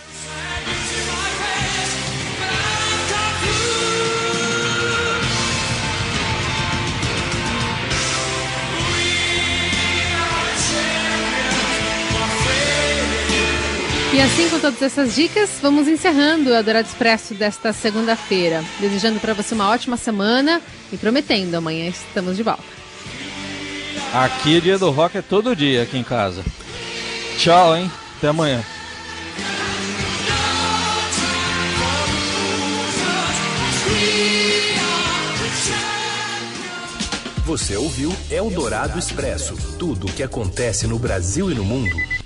E 14.16 14.22
assim, 14.22 14.50
com 14.50 14.58
todas 14.62 14.82
essas 14.82 15.14
dicas, 15.14 15.60
vamos 15.62 15.90
encerrando 15.90 16.50
o 16.50 16.56
Adorado 16.56 16.88
Expresso 16.88 17.34
desta 17.34 17.74
segunda-feira. 17.74 18.64
Desejando 18.80 19.20
para 19.20 19.34
você 19.34 19.54
uma 19.54 19.70
ótima 19.70 19.98
semana 19.98 20.62
e 20.90 20.96
prometendo, 20.96 21.56
amanhã 21.56 21.90
estamos 21.90 22.38
de 22.38 22.42
volta. 22.42 22.64
Aqui, 24.14 24.62
dia 24.62 24.78
do 24.78 24.90
rock 24.90 25.18
é 25.18 25.22
todo 25.22 25.54
dia 25.54 25.84
aqui 25.84 25.98
em 25.98 26.04
casa. 26.04 26.46
Tchau, 27.38 27.76
hein? 27.76 27.92
Até 28.18 28.30
amanhã. 28.30 28.64
Você 37.44 37.76
ouviu 37.76 38.16
Eldorado 38.32 38.98
Expresso 38.98 39.58
tudo 39.78 40.08
o 40.08 40.14
que 40.14 40.24
acontece 40.24 40.88
no 40.88 40.98
Brasil 40.98 41.52
e 41.52 41.54
no 41.54 41.66
mundo 41.66 42.25